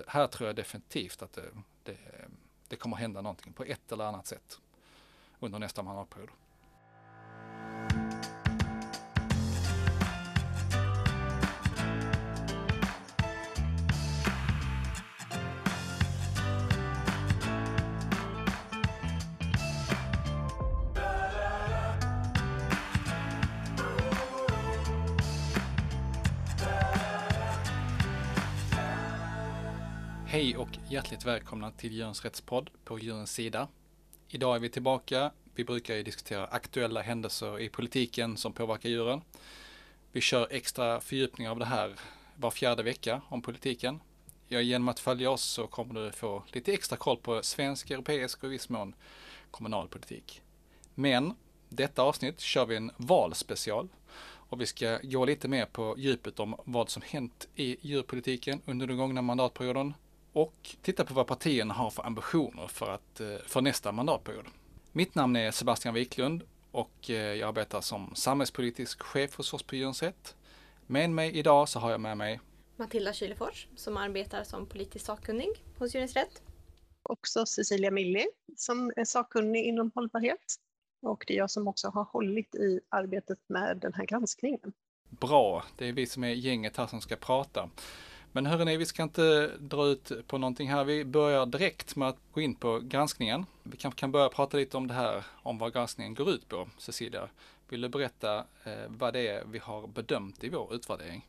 att 0.00 0.08
här 0.08 0.26
tror 0.26 0.46
jag 0.48 0.56
definitivt 0.56 1.22
att 1.22 1.32
det, 1.32 1.50
det, 1.82 1.96
det 2.68 2.76
kommer 2.76 2.96
hända 2.96 3.20
någonting 3.20 3.52
på 3.52 3.64
ett 3.64 3.92
eller 3.92 4.04
annat 4.04 4.26
sätt 4.26 4.58
under 5.40 5.58
nästa 5.58 5.82
mandatperiod. 5.82 6.30
Hjärtligt 30.90 31.24
välkomna 31.24 31.70
till 31.70 31.92
Djurens 31.92 32.24
Rättspodd 32.24 32.70
på 32.84 32.98
Djurens 32.98 33.32
Sida. 33.32 33.68
Idag 34.28 34.56
är 34.56 34.60
vi 34.60 34.68
tillbaka. 34.68 35.30
Vi 35.54 35.64
brukar 35.64 35.94
ju 35.94 36.02
diskutera 36.02 36.46
aktuella 36.46 37.02
händelser 37.02 37.60
i 37.60 37.68
politiken 37.68 38.36
som 38.36 38.52
påverkar 38.52 38.88
djuren. 38.88 39.20
Vi 40.12 40.20
kör 40.20 40.48
extra 40.50 41.00
fördjupning 41.00 41.48
av 41.48 41.58
det 41.58 41.64
här 41.64 41.94
var 42.36 42.50
fjärde 42.50 42.82
vecka 42.82 43.22
om 43.28 43.42
politiken. 43.42 44.00
Ja, 44.46 44.60
genom 44.60 44.88
att 44.88 45.00
följa 45.00 45.30
oss 45.30 45.42
så 45.42 45.66
kommer 45.66 45.94
du 45.94 46.12
få 46.12 46.42
lite 46.52 46.72
extra 46.72 46.96
koll 46.96 47.16
på 47.16 47.42
svensk, 47.42 47.90
europeisk 47.90 48.42
och 48.42 48.48
i 48.48 48.52
viss 48.52 48.68
mån 48.68 48.94
kommunal 49.50 49.88
politik. 49.88 50.42
Men 50.94 51.34
detta 51.68 52.02
avsnitt 52.02 52.40
kör 52.40 52.66
vi 52.66 52.76
en 52.76 52.90
valspecial 52.96 53.88
och 54.24 54.60
vi 54.60 54.66
ska 54.66 54.98
gå 55.02 55.24
lite 55.24 55.48
mer 55.48 55.66
på 55.66 55.94
djupet 55.98 56.40
om 56.40 56.56
vad 56.64 56.90
som 56.90 57.02
hänt 57.06 57.48
i 57.54 57.76
djurpolitiken 57.80 58.62
under 58.66 58.86
den 58.86 58.96
gångna 58.96 59.22
mandatperioden 59.22 59.94
och 60.40 60.76
titta 60.82 61.04
på 61.04 61.14
vad 61.14 61.26
partierna 61.26 61.74
har 61.74 61.90
för 61.90 62.06
ambitioner 62.06 62.66
för, 62.66 62.90
att, 62.90 63.20
eh, 63.20 63.36
för 63.46 63.60
nästa 63.60 63.92
mandatperiod. 63.92 64.46
Mitt 64.92 65.14
namn 65.14 65.36
är 65.36 65.50
Sebastian 65.50 65.94
Wiklund 65.94 66.42
och 66.70 67.10
eh, 67.10 67.16
jag 67.16 67.48
arbetar 67.48 67.80
som 67.80 68.14
samhällspolitisk 68.14 69.02
chef 69.02 69.36
hos 69.36 69.54
oss 69.54 69.62
på 69.62 69.76
Djurens 69.76 70.02
Rätt. 70.02 70.36
Med 70.86 71.10
mig 71.10 71.38
idag 71.38 71.68
så 71.68 71.78
har 71.78 71.90
jag 71.90 72.00
med 72.00 72.16
mig 72.16 72.40
Matilda 72.76 73.12
Kylefors 73.12 73.66
som 73.76 73.96
arbetar 73.96 74.44
som 74.44 74.66
politisk 74.66 75.06
sakkunnig 75.06 75.64
hos 75.78 75.94
Djurens 75.94 76.14
Rätt. 76.14 76.42
Också 77.02 77.46
Cecilia 77.46 77.90
Milli 77.90 78.26
som 78.56 78.92
är 78.96 79.04
sakkunnig 79.04 79.64
inom 79.64 79.90
hållbarhet. 79.94 80.56
Och 81.02 81.24
det 81.26 81.34
är 81.34 81.38
jag 81.38 81.50
som 81.50 81.68
också 81.68 81.88
har 81.88 82.04
hållit 82.04 82.54
i 82.54 82.80
arbetet 82.88 83.38
med 83.48 83.76
den 83.76 83.94
här 83.94 84.06
granskningen. 84.06 84.72
Bra, 85.08 85.64
det 85.76 85.88
är 85.88 85.92
vi 85.92 86.06
som 86.06 86.24
är 86.24 86.28
gänget 86.28 86.76
här 86.76 86.86
som 86.86 87.00
ska 87.00 87.16
prata. 87.16 87.70
Men 88.38 88.46
hörni, 88.46 88.76
vi 88.76 88.86
ska 88.86 89.02
inte 89.02 89.56
dra 89.58 89.86
ut 89.86 90.12
på 90.26 90.38
någonting 90.38 90.68
här. 90.68 90.84
Vi 90.84 91.04
börjar 91.04 91.46
direkt 91.46 91.96
med 91.96 92.08
att 92.08 92.16
gå 92.32 92.40
in 92.40 92.54
på 92.54 92.80
granskningen. 92.82 93.46
Vi 93.62 93.76
kanske 93.76 94.00
kan 94.00 94.12
börja 94.12 94.28
prata 94.28 94.56
lite 94.56 94.76
om 94.76 94.86
det 94.86 94.94
här, 94.94 95.24
om 95.42 95.58
vad 95.58 95.72
granskningen 95.72 96.14
går 96.14 96.30
ut 96.30 96.48
på. 96.48 96.68
Cecilia, 96.78 97.28
vill 97.68 97.80
du 97.80 97.88
berätta 97.88 98.38
eh, 98.38 98.88
vad 98.88 99.12
det 99.12 99.28
är 99.28 99.44
vi 99.44 99.58
har 99.58 99.86
bedömt 99.86 100.44
i 100.44 100.48
vår 100.48 100.74
utvärdering? 100.74 101.26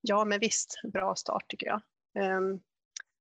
Ja, 0.00 0.24
men 0.24 0.40
visst, 0.40 0.80
bra 0.92 1.14
start 1.14 1.44
tycker 1.48 1.66
jag. 1.66 1.80
Um, 2.38 2.60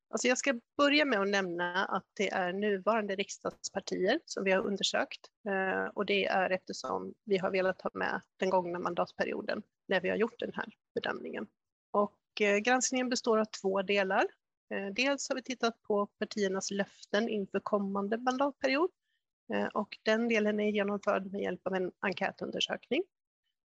alltså 0.10 0.28
jag 0.28 0.38
ska 0.38 0.60
börja 0.78 1.06
med 1.06 1.20
att 1.20 1.30
nämna 1.30 1.86
att 1.86 2.06
det 2.18 2.30
är 2.30 2.54
nuvarande 2.54 3.16
riksdagspartier 3.16 4.20
som 4.26 4.44
vi 4.44 4.52
har 4.52 4.62
undersökt 4.62 5.22
uh, 5.50 5.88
och 5.94 6.06
det 6.06 6.26
är 6.26 6.50
eftersom 6.50 7.14
vi 7.24 7.38
har 7.38 7.52
velat 7.52 7.82
ha 7.82 7.90
med 7.94 8.22
den 8.40 8.50
gångna 8.50 8.80
mandatperioden 8.80 9.64
när 9.88 10.02
vi 10.02 10.10
har 10.10 10.18
gjort 10.18 10.40
den 10.40 10.52
här 10.54 10.66
bedömningen. 10.96 11.48
Eh, 12.42 12.58
granskningen 12.58 13.10
består 13.10 13.38
av 13.38 13.46
två 13.46 13.82
delar. 13.82 14.26
Eh, 14.70 14.88
dels 14.94 15.30
har 15.30 15.36
vi 15.36 15.42
tittat 15.42 15.82
på 15.82 16.06
partiernas 16.06 16.72
löften 16.72 17.30
inför 17.30 17.60
kommande 17.60 18.18
mandatperiod 18.18 18.90
eh, 19.54 19.66
och 19.66 19.98
den 20.04 20.30
delen 20.30 20.60
är 20.60 20.70
genomförd 20.70 21.32
med 21.32 21.42
hjälp 21.42 21.68
av 21.68 21.76
en 21.76 21.92
enkätundersökning. 22.00 23.04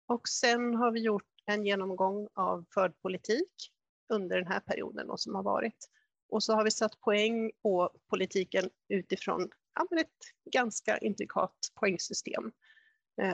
Och 0.06 0.28
sen 0.28 0.75
har 0.75 0.91
vi 0.91 1.00
gjort 1.00 1.28
en 1.47 1.66
genomgång 1.66 2.28
av 2.34 2.65
förd 2.75 2.93
politik 3.03 3.72
under 4.09 4.37
den 4.37 4.47
här 4.47 4.60
perioden 4.60 5.10
som 5.16 5.34
har 5.34 5.43
varit. 5.43 5.88
Och 6.28 6.43
så 6.43 6.54
har 6.54 6.65
vi 6.65 6.70
satt 6.70 7.00
poäng 7.00 7.53
på 7.62 7.91
politiken 8.10 8.70
utifrån 8.88 9.50
ja, 9.75 10.00
ett 10.00 10.53
ganska 10.53 10.99
intrikat 10.99 11.56
poängsystem. 11.75 12.53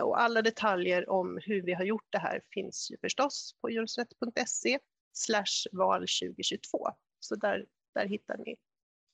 Och 0.03 0.21
alla 0.21 0.43
detaljer 0.43 1.11
om 1.11 1.39
hur 1.43 1.63
vi 1.63 1.73
har 1.73 1.85
gjort 1.85 2.07
det 2.11 2.19
här 2.19 2.41
finns 2.51 2.91
ju 2.91 2.97
förstås 2.99 3.57
på 3.61 3.71
djurensrätt.se 3.71 4.79
slash 5.17 5.67
val 5.73 6.01
2022. 6.01 6.89
Så 7.21 7.37
där, 7.37 7.67
där 7.95 8.07
hittar 8.07 8.39
ni 8.39 8.57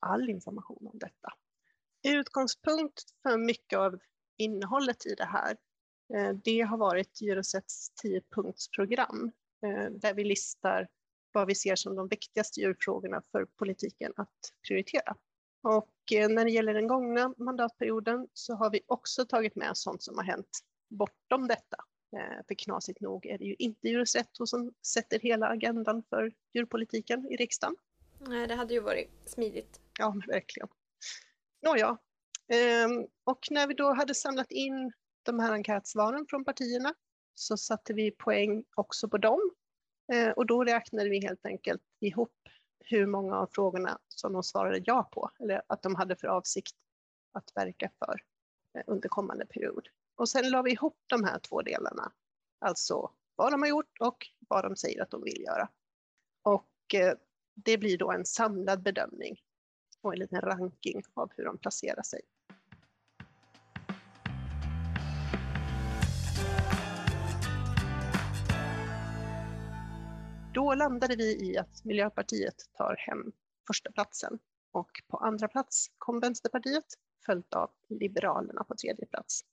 all 0.01 0.31
information 0.31 0.87
om 0.93 0.99
detta. 0.99 1.33
Utgångspunkt 2.09 3.03
för 3.23 3.39
mycket 3.39 3.79
av 3.79 3.99
innehållet 4.37 5.07
i 5.07 5.15
det 5.15 5.25
här, 5.25 5.57
eh, 6.15 6.37
det 6.45 6.61
har 6.61 6.79
varit 6.79 7.21
Eurosets 7.23 7.93
10-punktsprogram 8.05 9.33
eh, 9.67 9.91
där 9.91 10.15
vi 10.15 10.25
listar 10.25 10.89
vad 11.33 11.47
vi 11.47 11.55
ser 11.55 11.77
som 11.77 11.97
de 11.97 12.09
viktigaste 12.09 12.61
djurfrågorna 12.61 13.23
för 13.33 13.45
politiken 13.45 14.13
att 14.17 14.39
prioritera. 14.69 15.17
Och 15.63 16.13
eh, 16.13 16.29
när 16.29 16.45
det 16.45 16.51
gäller 16.51 16.75
den 16.75 16.87
gångna 16.87 17.35
mandatperioden 17.39 18.29
så 18.33 18.55
har 18.55 18.71
vi 18.71 18.81
också 18.87 19.27
tagit 19.27 19.57
med 19.57 19.77
sånt 19.77 20.03
som 20.03 20.17
har 20.17 20.25
hänt 20.25 20.61
bortom 20.91 21.49
detta. 21.49 21.77
Eh, 22.17 22.47
för 22.49 22.55
knasigt 22.55 23.01
nog 23.01 23.27
är 23.27 23.39
det 23.39 23.45
ju 23.45 23.55
inte 23.59 23.89
Djurrätt 23.89 24.31
som 24.33 24.73
sätter 24.87 25.19
hela 25.19 25.47
agendan 25.49 26.03
för 26.03 26.33
djurpolitiken 26.53 27.27
i 27.31 27.37
riksdagen. 27.37 27.77
Nej, 28.19 28.47
det 28.47 28.55
hade 28.55 28.75
ju 28.75 28.81
varit 28.81 29.11
smidigt. 29.25 29.81
Ja, 29.99 30.15
verkligen. 30.27 30.69
Nåja, 31.63 31.99
ehm, 32.49 33.07
och 33.25 33.47
när 33.51 33.67
vi 33.67 33.75
då 33.75 33.93
hade 33.93 34.15
samlat 34.15 34.51
in 34.51 34.93
de 35.23 35.39
här 35.39 35.53
enkätsvaren 35.53 36.27
från 36.29 36.45
partierna 36.45 36.95
så 37.35 37.57
satte 37.57 37.95
vi 37.95 38.11
poäng 38.11 38.65
också 38.75 39.09
på 39.09 39.19
dem. 39.19 39.51
Eh, 40.13 40.31
och 40.31 40.47
då 40.47 40.65
räknade 40.65 41.09
vi 41.09 41.21
helt 41.21 41.47
enkelt 41.47 41.83
ihop 42.01 42.49
hur 42.85 43.07
många 43.07 43.37
av 43.37 43.49
frågorna 43.53 43.99
som 44.09 44.33
de 44.33 44.43
svarade 44.43 44.83
ja 44.87 45.09
på, 45.13 45.31
eller 45.41 45.63
att 45.67 45.83
de 45.83 45.95
hade 45.95 46.17
för 46.17 46.29
avsikt 46.29 46.77
att 47.33 47.53
verka 47.55 47.91
för 47.99 48.21
eh, 48.79 48.85
under 48.87 49.09
kommande 49.09 49.47
period. 49.47 49.89
Och 50.17 50.29
sen 50.29 50.51
la 50.51 50.63
vi 50.63 50.73
ihop 50.73 50.99
de 51.07 51.25
här 51.25 51.39
två 51.39 51.63
delarna, 51.63 52.13
alltså 52.59 53.11
vad 53.37 53.53
de 53.53 53.63
har 53.63 53.69
gjort 53.69 54.01
och 54.01 54.27
vad 54.49 54.65
de 54.65 54.77
säger 54.77 55.03
att 55.03 55.11
de 55.11 55.23
vill 55.23 55.43
göra. 55.43 55.69
Och 56.43 56.95
eh, 56.95 57.15
det 57.55 57.79
blir 57.79 57.99
då 57.99 58.13
en 58.13 58.25
samlad 58.25 58.83
bedömning 58.83 59.41
och 60.01 60.13
en 60.13 60.19
liten 60.19 60.41
ranking 60.41 61.03
av 61.15 61.33
hur 61.37 61.45
de 61.45 61.59
placerar 61.59 62.03
sig. 62.03 62.21
Då 70.55 70.75
landade 70.75 71.17
vi 71.17 71.51
i 71.51 71.59
att 71.59 71.85
Miljöpartiet 71.85 72.55
tar 72.73 72.97
hem 72.99 73.33
första 73.67 73.93
platsen 73.93 74.39
och 74.73 74.91
på 75.09 75.17
andra 75.17 75.49
plats 75.49 75.91
kom 75.99 76.21
Vänsterpartiet 76.21 76.85
följt 77.27 77.55
av 77.55 77.71
Liberalerna 77.89 78.65
på 78.65 78.75
tredje 78.75 79.07
plats 79.07 79.45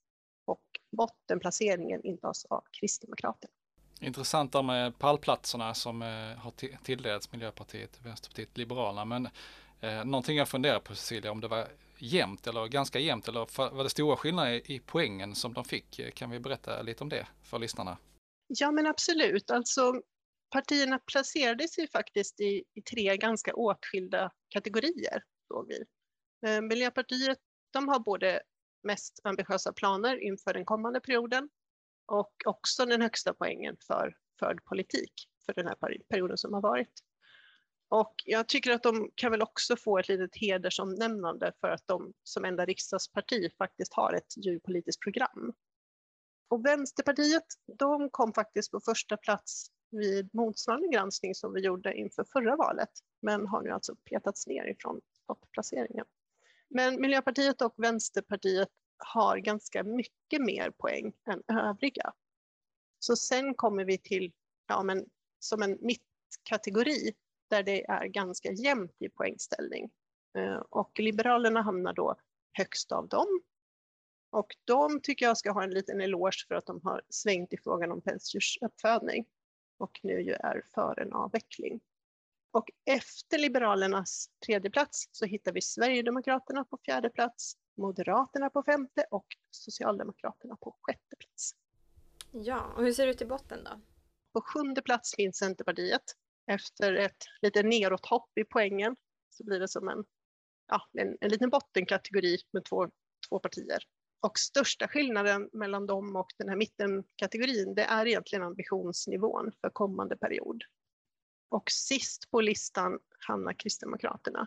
och 0.50 0.62
bottenplaceringen 0.96 2.00
intas 2.04 2.44
av 2.44 2.64
Kristdemokraterna. 2.80 3.52
Intressant 4.00 4.52
där 4.52 4.62
med 4.62 4.98
pallplatserna 4.98 5.74
som 5.74 6.02
eh, 6.02 6.08
har 6.38 6.52
tilldelats 6.84 7.32
Miljöpartiet, 7.32 8.00
Vänsterpartiet, 8.04 8.58
Liberalerna. 8.58 9.04
Men 9.04 9.28
eh, 9.80 10.04
någonting 10.04 10.36
jag 10.36 10.48
funderar 10.48 10.80
på 10.80 10.94
Cecilia, 10.94 11.30
om 11.30 11.40
det 11.40 11.48
var 11.48 11.68
jämnt 11.98 12.46
eller 12.46 12.66
ganska 12.66 12.98
jämnt 12.98 13.28
eller 13.28 13.70
var 13.74 13.84
det 13.84 13.90
stora 13.90 14.16
skillnader 14.16 14.70
i, 14.70 14.80
poängen 14.86 15.34
som 15.34 15.52
de 15.52 15.64
fick? 15.64 16.14
Kan 16.14 16.30
vi 16.30 16.40
berätta 16.40 16.82
lite 16.82 17.04
om 17.04 17.08
det 17.08 17.26
för 17.42 17.58
lyssnarna? 17.58 17.98
Ja 18.46 18.70
men 18.70 18.86
absolut, 18.86 19.50
alltså 19.50 20.02
partierna 20.50 20.98
placerade 20.98 21.68
sig 21.68 21.88
faktiskt 21.88 22.40
i, 22.40 22.64
i 22.74 22.82
tre 22.82 23.16
ganska 23.16 23.54
åtskilda 23.54 24.30
kategorier. 24.48 25.24
Såg 25.48 25.68
vi. 25.68 25.84
Eh, 26.48 26.60
Miljöpartiet 26.60 27.38
de 27.72 27.88
har 27.88 27.98
både 27.98 28.42
mest 28.82 29.20
ambitiösa 29.24 29.72
planer 29.72 30.16
inför 30.16 30.52
den 30.52 30.64
kommande 30.64 31.00
perioden 31.00 31.48
och 32.06 32.34
också 32.46 32.86
den 32.86 33.02
högsta 33.02 33.34
poängen 33.34 33.76
för 33.86 34.16
förd 34.38 34.64
politik 34.64 35.12
för 35.46 35.54
den 35.54 35.66
här 35.66 35.76
perioden 36.08 36.38
som 36.38 36.54
har 36.54 36.60
varit. 36.60 36.92
Och 37.88 38.14
jag 38.24 38.48
tycker 38.48 38.70
att 38.72 38.82
de 38.82 39.10
kan 39.14 39.30
väl 39.30 39.42
också 39.42 39.76
få 39.76 39.98
ett 39.98 40.08
litet 40.08 40.36
hedersomnämnande 40.36 41.52
för 41.60 41.68
att 41.68 41.86
de 41.86 42.12
som 42.22 42.44
enda 42.44 42.64
riksdagsparti 42.64 43.50
faktiskt 43.58 43.94
har 43.94 44.12
ett 44.12 44.36
djurpolitiskt 44.36 45.02
program. 45.02 45.52
Och 46.48 46.66
Vänsterpartiet, 46.66 47.44
de 47.78 48.10
kom 48.10 48.32
faktiskt 48.32 48.70
på 48.70 48.80
första 48.80 49.16
plats 49.16 49.66
vid 49.90 50.34
motsvarande 50.34 50.88
granskning 50.88 51.34
som 51.34 51.52
vi 51.52 51.60
gjorde 51.60 51.94
inför 51.94 52.24
förra 52.24 52.56
valet, 52.56 52.90
men 53.22 53.46
har 53.46 53.62
nu 53.62 53.70
alltså 53.70 53.96
petats 54.10 54.46
ner 54.46 54.70
ifrån 54.70 55.00
topplaceringen. 55.26 56.06
Men 56.70 57.00
Miljöpartiet 57.00 57.62
och 57.62 57.74
Vänsterpartiet 57.76 58.68
har 58.98 59.38
ganska 59.38 59.84
mycket 59.84 60.40
mer 60.40 60.70
poäng 60.70 61.12
än 61.26 61.56
övriga. 61.58 62.12
Så 62.98 63.16
sen 63.16 63.54
kommer 63.54 63.84
vi 63.84 63.98
till, 63.98 64.32
ja 64.68 64.82
men 64.82 65.06
som 65.38 65.62
en 65.62 65.78
mittkategori, 65.80 67.12
där 67.50 67.62
det 67.62 67.84
är 67.84 68.06
ganska 68.06 68.52
jämnt 68.52 68.96
i 68.98 69.08
poängställning. 69.08 69.90
Eh, 70.38 70.62
och 70.70 70.98
Liberalerna 70.98 71.62
hamnar 71.62 71.92
då 71.92 72.16
högst 72.52 72.92
av 72.92 73.08
dem. 73.08 73.40
Och 74.30 74.56
de 74.64 75.00
tycker 75.00 75.26
jag 75.26 75.38
ska 75.38 75.52
ha 75.52 75.62
en 75.62 75.70
liten 75.70 76.00
eloge 76.00 76.44
för 76.48 76.54
att 76.54 76.66
de 76.66 76.80
har 76.84 77.02
svängt 77.08 77.52
i 77.52 77.56
frågan 77.56 77.92
om 77.92 78.00
pälsdjursuppfödning 78.00 79.26
och 79.78 80.00
nu 80.02 80.20
ju 80.22 80.32
är 80.32 80.62
för 80.74 81.00
en 81.00 81.12
avveckling. 81.12 81.80
Och 82.52 82.70
efter 82.84 83.38
Liberalernas 83.38 84.30
tredje 84.46 84.70
plats 84.70 85.08
så 85.12 85.24
hittar 85.24 85.52
vi 85.52 85.60
Sverigedemokraterna 85.62 86.64
på 86.64 86.78
fjärde 86.84 87.10
plats, 87.10 87.52
Moderaterna 87.76 88.50
på 88.50 88.62
femte 88.62 89.04
och 89.10 89.26
Socialdemokraterna 89.50 90.56
på 90.56 90.76
sjätte 90.80 91.16
plats. 91.18 91.54
Ja, 92.32 92.72
och 92.76 92.84
hur 92.84 92.92
ser 92.92 93.06
det 93.06 93.12
ut 93.12 93.22
i 93.22 93.26
botten 93.26 93.64
då? 93.64 93.80
På 94.32 94.40
sjunde 94.40 94.82
plats 94.82 95.14
finns 95.16 95.36
Centerpartiet. 95.38 96.02
Efter 96.46 96.92
ett 96.92 97.24
lite 97.42 97.62
neråthopp 97.62 98.38
i 98.38 98.44
poängen 98.44 98.96
så 99.30 99.44
blir 99.44 99.60
det 99.60 99.68
som 99.68 99.88
en, 99.88 100.04
ja, 100.66 100.82
en, 100.92 101.16
en 101.20 101.30
liten 101.30 101.50
bottenkategori 101.50 102.38
med 102.52 102.64
två, 102.64 102.90
två 103.28 103.38
partier. 103.38 103.78
Och 104.20 104.38
största 104.38 104.88
skillnaden 104.88 105.50
mellan 105.52 105.86
dem 105.86 106.16
och 106.16 106.26
den 106.38 106.48
här 106.48 106.56
mittenkategorin, 106.56 107.74
det 107.74 107.82
är 107.82 108.06
egentligen 108.06 108.42
ambitionsnivån 108.42 109.52
för 109.60 109.70
kommande 109.70 110.16
period. 110.16 110.64
Och 111.50 111.70
sist 111.70 112.30
på 112.30 112.40
listan 112.40 112.98
hamnar 113.18 113.52
Kristdemokraterna. 113.52 114.46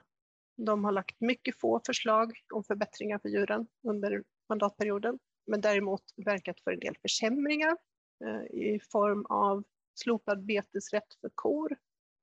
De 0.56 0.84
har 0.84 0.92
lagt 0.92 1.22
mycket 1.22 1.60
få 1.60 1.82
förslag 1.86 2.32
om 2.54 2.64
förbättringar 2.64 3.20
för 3.20 3.30
djuren 3.30 3.68
under 3.84 4.24
mandatperioden, 4.50 5.20
men 5.48 5.62
däremot 5.62 6.04
verkat 6.16 6.60
för 6.60 6.72
en 6.72 6.80
del 6.80 6.98
försämringar 7.02 7.78
eh, 8.26 8.44
i 8.44 8.80
form 8.92 9.26
av 9.26 9.64
slopad 9.94 10.46
betesrätt 10.46 11.14
för 11.22 11.30
kor 11.36 11.78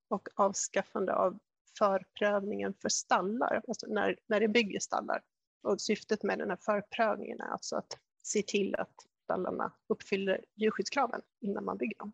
och 0.07 0.29
avskaffande 0.35 1.15
av 1.15 1.39
förprövningen 1.77 2.73
för 2.81 2.89
stallar, 2.89 3.61
alltså 3.67 3.87
när, 3.87 4.19
när 4.27 4.39
det 4.39 4.47
bygger 4.47 4.79
stallar. 4.79 5.21
Och 5.63 5.81
syftet 5.81 6.23
med 6.23 6.39
den 6.39 6.49
här 6.49 6.57
förprövningen 6.61 7.41
är 7.41 7.47
alltså 7.47 7.75
att 7.75 7.97
se 8.23 8.41
till 8.41 8.75
att 8.75 8.93
stallarna 9.23 9.73
uppfyller 9.87 10.45
djurskyddskraven 10.55 11.21
innan 11.39 11.65
man 11.65 11.77
bygger 11.77 11.97
dem. 11.97 12.13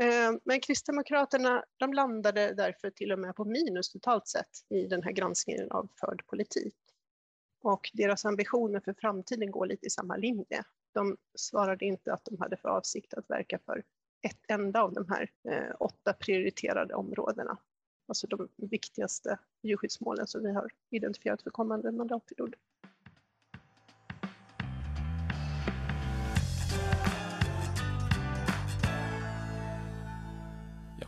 Eh, 0.00 0.32
men 0.44 0.60
Kristdemokraterna 0.60 1.64
de 1.76 1.92
landade 1.92 2.54
därför 2.54 2.90
till 2.90 3.12
och 3.12 3.18
med 3.18 3.36
på 3.36 3.44
minus 3.44 3.92
totalt 3.92 4.28
sett 4.28 4.50
i 4.68 4.86
den 4.86 5.02
här 5.02 5.12
granskningen 5.12 5.70
av 5.70 5.88
förd 6.00 6.26
politik. 6.26 6.76
Och 7.62 7.90
deras 7.92 8.24
ambitioner 8.24 8.80
för 8.80 8.92
framtiden 8.92 9.50
går 9.50 9.66
lite 9.66 9.86
i 9.86 9.90
samma 9.90 10.16
linje. 10.16 10.64
De 10.94 11.16
svarade 11.34 11.84
inte 11.84 12.12
att 12.12 12.24
de 12.24 12.38
hade 12.38 12.56
för 12.56 12.68
avsikt 12.68 13.14
att 13.14 13.30
verka 13.30 13.58
för 13.58 13.84
ett 14.22 14.40
enda 14.48 14.82
av 14.82 14.92
de 14.92 15.08
här 15.08 15.30
eh, 15.48 15.74
åtta 15.80 16.12
prioriterade 16.12 16.94
områdena. 16.94 17.58
Alltså 18.08 18.26
de 18.26 18.48
viktigaste 18.56 19.38
djurskyddsmålen 19.62 20.26
som 20.26 20.42
vi 20.42 20.52
har 20.52 20.70
identifierat 20.90 21.42
för 21.42 21.50
kommande 21.50 21.92
mandatperiod. 21.92 22.54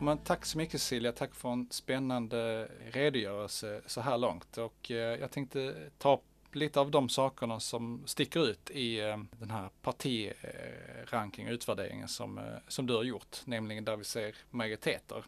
Men 0.01 0.17
tack 0.17 0.45
så 0.45 0.57
mycket 0.57 0.81
Cecilia, 0.81 1.11
tack 1.11 1.35
för 1.35 1.49
en 1.49 1.67
spännande 1.69 2.67
redogörelse 2.91 3.81
så 3.85 4.01
här 4.01 4.17
långt. 4.17 4.57
Och 4.57 4.91
eh, 4.91 5.19
jag 5.19 5.31
tänkte 5.31 5.75
ta 5.97 6.13
upp 6.13 6.55
lite 6.55 6.79
av 6.79 6.91
de 6.91 7.09
sakerna 7.09 7.59
som 7.59 8.03
sticker 8.05 8.47
ut 8.47 8.69
i 8.69 8.99
eh, 8.99 9.17
den 9.39 9.51
här 9.51 9.69
partiranking 9.81 11.47
och 11.47 11.53
utvärderingen 11.53 12.07
som, 12.07 12.37
eh, 12.37 12.43
som 12.67 12.87
du 12.87 12.93
har 12.93 13.03
gjort, 13.03 13.37
nämligen 13.45 13.85
där 13.85 13.95
vi 13.97 14.03
ser 14.03 14.35
majoriteter 14.49 15.23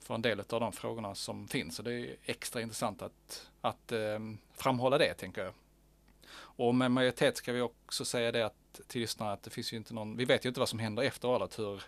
för 0.00 0.14
en 0.14 0.22
del 0.22 0.40
av 0.40 0.60
de 0.60 0.72
frågorna 0.72 1.14
som 1.14 1.48
finns. 1.48 1.76
Så 1.76 1.82
det 1.82 1.92
är 1.92 2.16
extra 2.24 2.62
intressant 2.62 3.02
att, 3.02 3.48
att 3.60 3.92
framhålla 4.52 4.98
det, 4.98 5.14
tänker 5.14 5.44
jag. 5.44 5.52
Och 6.32 6.74
med 6.74 6.90
majoritet 6.90 7.36
ska 7.36 7.52
vi 7.52 7.60
också 7.60 8.04
säga 8.04 8.32
det 8.32 8.46
att 8.46 8.80
till 8.86 9.00
lyssnarna 9.00 9.32
att 9.32 9.42
det 9.42 9.50
finns 9.50 9.72
ju 9.72 9.76
inte 9.76 9.94
någon, 9.94 10.16
vi 10.16 10.24
vet 10.24 10.44
ju 10.44 10.48
inte 10.48 10.60
vad 10.60 10.68
som 10.68 10.78
händer 10.78 11.02
efter 11.02 11.28
valet, 11.28 11.58
hur 11.58 11.82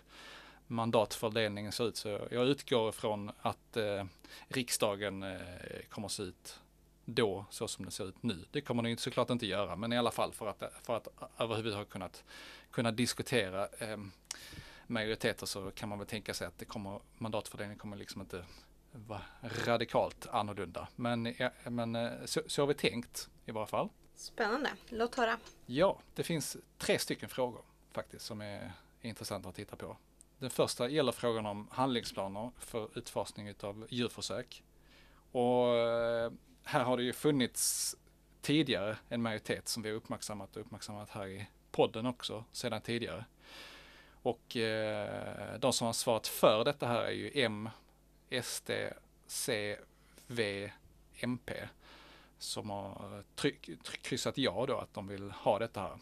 mandatfördelningen 0.69 1.71
ser 1.71 1.87
ut. 1.87 1.97
Så 1.97 2.27
jag 2.31 2.47
utgår 2.47 2.89
ifrån 2.89 3.31
att 3.41 3.77
eh, 3.77 4.05
riksdagen 4.47 5.23
eh, 5.23 5.39
kommer 5.89 6.05
att 6.05 6.11
se 6.11 6.23
ut 6.23 6.59
då 7.05 7.45
så 7.49 7.67
som 7.67 7.85
det 7.85 7.91
ser 7.91 8.07
ut 8.07 8.23
nu. 8.23 8.45
Det 8.51 8.61
kommer 8.61 8.83
den 8.83 8.97
såklart 8.97 9.29
inte 9.29 9.45
göra, 9.45 9.75
men 9.75 9.93
i 9.93 9.97
alla 9.97 10.11
fall 10.11 10.33
för 10.33 10.47
att, 10.47 10.63
för 10.83 10.97
att 10.97 11.07
överhuvudtaget 11.37 11.89
kunnat, 11.89 12.23
kunna 12.71 12.91
diskutera 12.91 13.67
eh, 13.79 13.97
majoriteter 14.87 15.45
så 15.45 15.71
kan 15.71 15.89
man 15.89 15.97
väl 15.97 16.07
tänka 16.07 16.33
sig 16.33 16.47
att 16.47 16.57
det 16.57 16.65
kommer, 16.65 16.99
mandatfördelningen 17.17 17.79
kommer 17.79 17.97
liksom 17.97 18.21
inte 18.21 18.45
vara 18.91 19.21
radikalt 19.65 20.27
annorlunda. 20.27 20.87
Men, 20.95 21.35
ja, 21.37 21.51
men 21.63 21.95
eh, 21.95 22.11
så, 22.25 22.41
så 22.47 22.61
har 22.61 22.67
vi 22.67 22.73
tänkt 22.73 23.29
i 23.45 23.51
varje 23.51 23.67
fall. 23.67 23.89
Spännande, 24.15 24.69
låt 24.89 25.15
höra. 25.15 25.37
Ja, 25.65 25.99
det 26.15 26.23
finns 26.23 26.57
tre 26.77 26.99
stycken 26.99 27.29
frågor 27.29 27.61
faktiskt 27.91 28.25
som 28.25 28.41
är 28.41 28.71
intressanta 29.01 29.49
att 29.49 29.55
titta 29.55 29.75
på. 29.75 29.97
Den 30.39 30.49
första 30.49 30.89
gäller 30.89 31.11
frågan 31.11 31.45
om 31.45 31.67
handlingsplaner 31.71 32.51
för 32.59 32.97
utfasning 32.97 33.53
av 33.61 33.87
djurförsök. 33.89 34.63
Och 35.31 35.75
eh, 35.75 36.31
här 36.63 36.83
har 36.83 36.97
det 36.97 37.03
ju 37.03 37.13
funnits 37.13 37.95
tidigare 38.41 38.97
en 39.09 39.21
majoritet 39.21 39.67
som 39.67 39.83
vi 39.83 39.89
har 39.89 39.95
uppmärksammat 39.95 40.55
och 40.55 40.61
uppmärksammat 40.61 41.09
här 41.09 41.27
i 41.27 41.47
podden 41.71 42.05
också 42.05 42.43
sedan 42.51 42.81
tidigare. 42.81 43.25
Och 44.21 44.57
eh, 44.57 45.59
de 45.59 45.73
som 45.73 45.85
har 45.85 45.93
svarat 45.93 46.27
för 46.27 46.65
detta 46.65 46.87
här 46.87 47.01
är 47.01 47.11
ju 47.11 47.31
M, 47.33 47.69
SD, 48.43 48.71
C, 49.27 49.77
V, 50.27 50.71
MP 51.19 51.53
som 52.37 52.69
har 52.69 53.23
tryck, 53.35 53.61
tryck, 53.83 54.01
kryssat 54.01 54.37
ja 54.37 54.65
då 54.67 54.77
att 54.77 54.93
de 54.93 55.07
vill 55.07 55.31
ha 55.31 55.59
detta 55.59 55.81
här. 55.81 55.97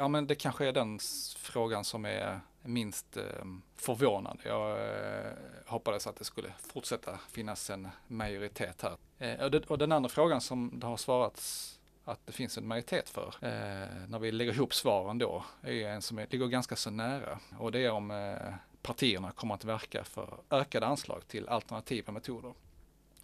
Ja 0.00 0.08
men 0.08 0.26
det 0.26 0.34
kanske 0.34 0.66
är 0.66 0.72
den 0.72 0.98
frågan 1.36 1.84
som 1.84 2.04
är 2.04 2.40
minst 2.62 3.16
eh, 3.16 3.44
förvånande. 3.76 4.42
Jag 4.44 4.70
eh, 4.70 5.32
hoppades 5.66 6.06
att 6.06 6.16
det 6.16 6.24
skulle 6.24 6.52
fortsätta 6.72 7.18
finnas 7.30 7.70
en 7.70 7.88
majoritet 8.06 8.82
här. 8.82 8.96
Eh, 9.18 9.44
och, 9.44 9.50
det, 9.50 9.70
och, 9.70 9.78
den 9.78 9.92
andra 9.92 10.08
frågan 10.08 10.40
som 10.40 10.72
det 10.74 10.86
har 10.86 10.96
svarats 10.96 11.78
att 12.04 12.26
det 12.26 12.32
finns 12.32 12.58
en 12.58 12.68
majoritet 12.68 13.08
för 13.08 13.34
eh, 13.40 14.08
när 14.08 14.18
vi 14.18 14.32
lägger 14.32 14.52
ihop 14.52 14.74
svaren 14.74 15.18
då 15.18 15.44
är 15.62 15.88
en 15.88 16.02
som 16.02 16.18
är, 16.18 16.26
ligger 16.30 16.46
ganska 16.46 16.76
så 16.76 16.90
nära 16.90 17.38
och 17.58 17.72
det 17.72 17.84
är 17.84 17.90
om 17.90 18.10
eh, 18.10 18.54
partierna 18.82 19.32
kommer 19.32 19.54
att 19.54 19.64
verka 19.64 20.04
för 20.04 20.38
ökade 20.50 20.86
anslag 20.86 21.28
till 21.28 21.48
alternativa 21.48 22.12
metoder. 22.12 22.54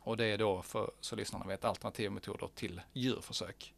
Och 0.00 0.16
det 0.16 0.26
är 0.26 0.38
då 0.38 0.62
för, 0.62 0.90
så 1.00 1.16
lyssnarna 1.16 1.44
vet, 1.44 1.64
alternativa 1.64 2.14
metoder 2.14 2.48
till 2.54 2.80
djurförsök. 2.92 3.74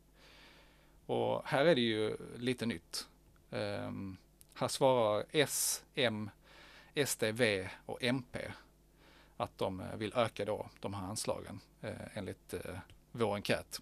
Och 1.08 1.42
här 1.44 1.64
är 1.64 1.74
det 1.74 1.80
ju 1.80 2.16
lite 2.36 2.66
nytt. 2.66 3.08
Um, 3.50 4.16
här 4.54 4.68
svarar 4.68 5.24
S, 5.30 5.84
M, 5.94 6.30
SD, 7.06 7.24
V 7.24 7.68
och 7.86 8.02
MP 8.02 8.38
att 9.36 9.58
de 9.58 9.80
eh, 9.80 9.96
vill 9.96 10.12
öka 10.16 10.44
då 10.44 10.68
de 10.80 10.94
här 10.94 11.06
anslagen 11.06 11.60
eh, 11.80 11.92
enligt 12.14 12.54
eh, 12.54 12.78
vår 13.12 13.34
enkät. 13.34 13.80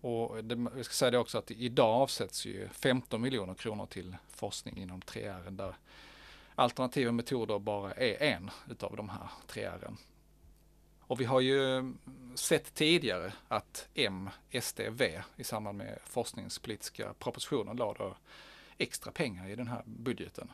Och 0.00 0.44
det, 0.44 0.68
vi 0.74 0.84
ska 0.84 0.92
säga 0.92 1.10
det 1.10 1.18
också 1.18 1.38
att 1.38 1.50
idag 1.50 2.02
avsätts 2.02 2.46
ju 2.46 2.68
15 2.68 3.20
miljoner 3.20 3.54
kronor 3.54 3.86
till 3.86 4.16
forskning 4.28 4.76
inom 4.76 5.00
3R 5.00 5.50
där 5.50 5.74
alternativa 6.54 7.12
metoder 7.12 7.58
bara 7.58 7.92
är 7.92 8.22
en 8.22 8.50
utav 8.70 8.96
de 8.96 9.08
här 9.08 9.28
3R. 9.48 9.96
Och 11.12 11.20
vi 11.20 11.24
har 11.24 11.40
ju 11.40 11.92
sett 12.34 12.74
tidigare 12.74 13.32
att 13.48 13.88
M, 13.94 14.30
SD, 14.60 14.80
V 14.90 15.22
i 15.36 15.44
samband 15.44 15.78
med 15.78 15.98
forskningspolitiska 16.04 17.14
propositionen 17.18 17.76
lade 17.76 18.14
extra 18.78 19.12
pengar 19.12 19.48
i 19.48 19.56
den 19.56 19.68
här 19.68 19.82
budgeten. 19.84 20.52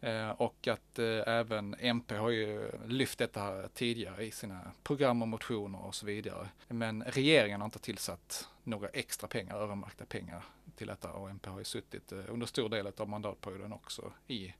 Eh, 0.00 0.30
och 0.30 0.68
att 0.68 0.98
eh, 0.98 1.22
även 1.26 1.74
MP 1.78 2.14
har 2.14 2.30
ju 2.30 2.70
lyft 2.86 3.18
detta 3.18 3.68
tidigare 3.68 4.24
i 4.24 4.30
sina 4.30 4.60
program 4.82 5.22
och 5.22 5.28
motioner 5.28 5.86
och 5.86 5.94
så 5.94 6.06
vidare. 6.06 6.48
Men 6.68 7.02
regeringen 7.02 7.60
har 7.60 7.66
inte 7.66 7.78
tillsatt 7.78 8.48
några 8.64 8.88
extra 8.88 9.28
pengar, 9.28 9.56
öronmärkta 9.56 10.04
pengar 10.04 10.44
till 10.76 10.86
detta 10.86 11.12
och 11.12 11.30
MP 11.30 11.50
har 11.50 11.58
ju 11.58 11.64
suttit 11.64 12.12
eh, 12.12 12.18
under 12.28 12.46
stor 12.46 12.68
del 12.68 12.86
av 12.96 13.08
mandatperioden 13.08 13.72
också 13.72 14.12
i 14.26 14.54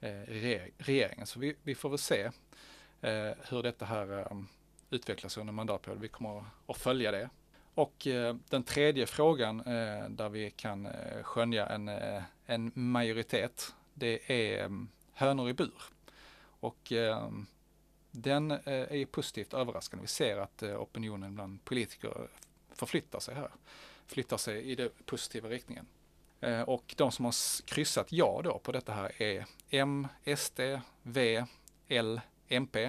eh, 0.00 0.08
regeringen. 0.78 1.26
Så 1.26 1.40
vi, 1.40 1.56
vi 1.62 1.74
får 1.74 1.88
väl 1.88 1.98
se 1.98 2.30
Eh, 3.00 3.32
hur 3.48 3.62
detta 3.62 3.84
här 3.84 4.32
ehm, 4.32 4.46
utvecklas 4.90 5.36
under 5.36 5.52
mandatperioden. 5.52 6.02
Vi 6.02 6.08
kommer 6.08 6.44
att 6.66 6.76
följa 6.76 7.10
det. 7.10 7.30
Och 7.74 8.06
eh, 8.06 8.36
den 8.48 8.62
tredje 8.62 9.06
frågan 9.06 9.60
eh, 9.60 10.08
där 10.08 10.28
vi 10.28 10.50
kan 10.50 10.88
skönja 11.22 11.66
en, 11.66 11.90
en 12.46 12.72
majoritet 12.74 13.74
det 13.94 14.30
är 14.30 14.64
ehm, 14.64 14.88
hönor 15.12 15.48
i 15.48 15.54
bur. 15.54 15.82
Och 16.60 16.92
eh, 16.92 17.30
den 18.10 18.50
eh, 18.50 18.58
är 18.66 19.06
positivt 19.06 19.54
överraskande. 19.54 20.02
Vi 20.02 20.08
ser 20.08 20.36
att 20.36 20.62
eh, 20.62 20.80
opinionen 20.82 21.34
bland 21.34 21.64
politiker 21.64 22.28
förflyttar 22.74 23.20
sig 23.20 23.34
här. 23.34 23.50
Flyttar 24.06 24.36
sig 24.36 24.62
i 24.62 24.74
den 24.74 24.90
positiva 25.04 25.48
riktningen. 25.48 25.86
Och 26.66 26.94
de 26.96 27.12
som 27.12 27.24
har 27.24 27.34
kryssat 27.66 28.12
ja 28.12 28.40
då 28.44 28.58
på 28.58 28.72
detta 28.72 28.92
här 28.92 29.22
är 29.22 29.46
M, 29.70 30.08
SD, 30.36 30.60
V, 31.02 31.44
L, 31.88 32.20
MP. 32.48 32.84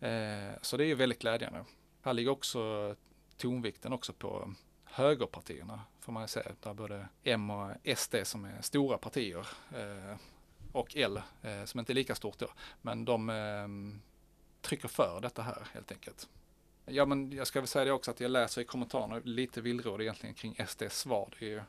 Eh, 0.00 0.52
så 0.62 0.76
det 0.76 0.84
är 0.84 0.86
ju 0.86 0.94
väldigt 0.94 1.18
glädjande. 1.18 1.64
Här 2.02 2.12
ligger 2.12 2.30
också 2.30 2.94
tonvikten 3.36 3.92
också 3.92 4.12
på 4.12 4.54
högerpartierna 4.84 5.80
får 6.00 6.12
man 6.12 6.28
säga. 6.28 6.52
Där 6.60 6.74
både 6.74 7.08
M 7.22 7.50
och 7.50 7.70
SD 7.96 8.14
som 8.22 8.44
är 8.44 8.62
stora 8.62 8.98
partier 8.98 9.46
eh, 9.76 10.16
och 10.72 10.96
L 10.96 11.22
eh, 11.42 11.64
som 11.64 11.80
inte 11.80 11.92
är 11.92 11.94
lika 11.94 12.14
stort 12.14 12.38
då. 12.38 12.48
Men 12.82 13.04
de 13.04 14.00
trycker 14.60 14.88
för 14.88 15.18
detta 15.22 15.42
här 15.42 15.68
helt 15.72 15.92
enkelt. 15.92 16.28
Ja 16.86 17.06
men 17.06 17.32
jag 17.32 17.46
ska 17.46 17.60
väl 17.60 17.68
säga 17.68 17.84
det 17.84 17.92
också 17.92 18.10
att 18.10 18.20
jag 18.20 18.30
läser 18.30 18.60
i 18.60 18.64
kommentarerna 18.64 19.20
lite 19.24 19.60
villråd 19.60 20.00
egentligen 20.00 20.34
kring 20.34 20.56
SDs 20.66 20.98
svar. 20.98 21.34
Det 21.38 21.46
är 21.46 21.50
ju, 21.50 21.62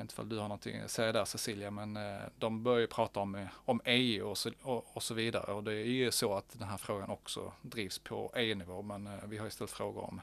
vet 0.00 0.12
inte 0.12 0.22
om 0.22 0.28
du 0.28 0.36
har 0.36 0.48
någonting 0.48 0.80
att 0.80 0.90
säga 0.90 1.12
där 1.12 1.24
Cecilia, 1.24 1.70
men 1.70 1.96
eh, 1.96 2.22
de 2.38 2.62
börjar 2.62 2.80
ju 2.80 2.86
prata 2.86 3.20
om, 3.20 3.34
eh, 3.34 3.46
om 3.64 3.80
EU 3.84 4.28
och 4.28 4.38
så, 4.38 4.50
och, 4.62 4.86
och 4.92 5.02
så 5.02 5.14
vidare. 5.14 5.52
Och 5.52 5.64
det 5.64 5.72
är 5.72 5.84
ju 5.84 6.10
så 6.10 6.34
att 6.34 6.58
den 6.58 6.68
här 6.68 6.76
frågan 6.76 7.10
också 7.10 7.52
drivs 7.62 7.98
på 7.98 8.32
EU-nivå, 8.36 8.82
men 8.82 9.06
eh, 9.06 9.12
vi 9.26 9.38
har 9.38 9.44
ju 9.44 9.50
ställt 9.50 9.70
frågor 9.70 10.04
om 10.04 10.20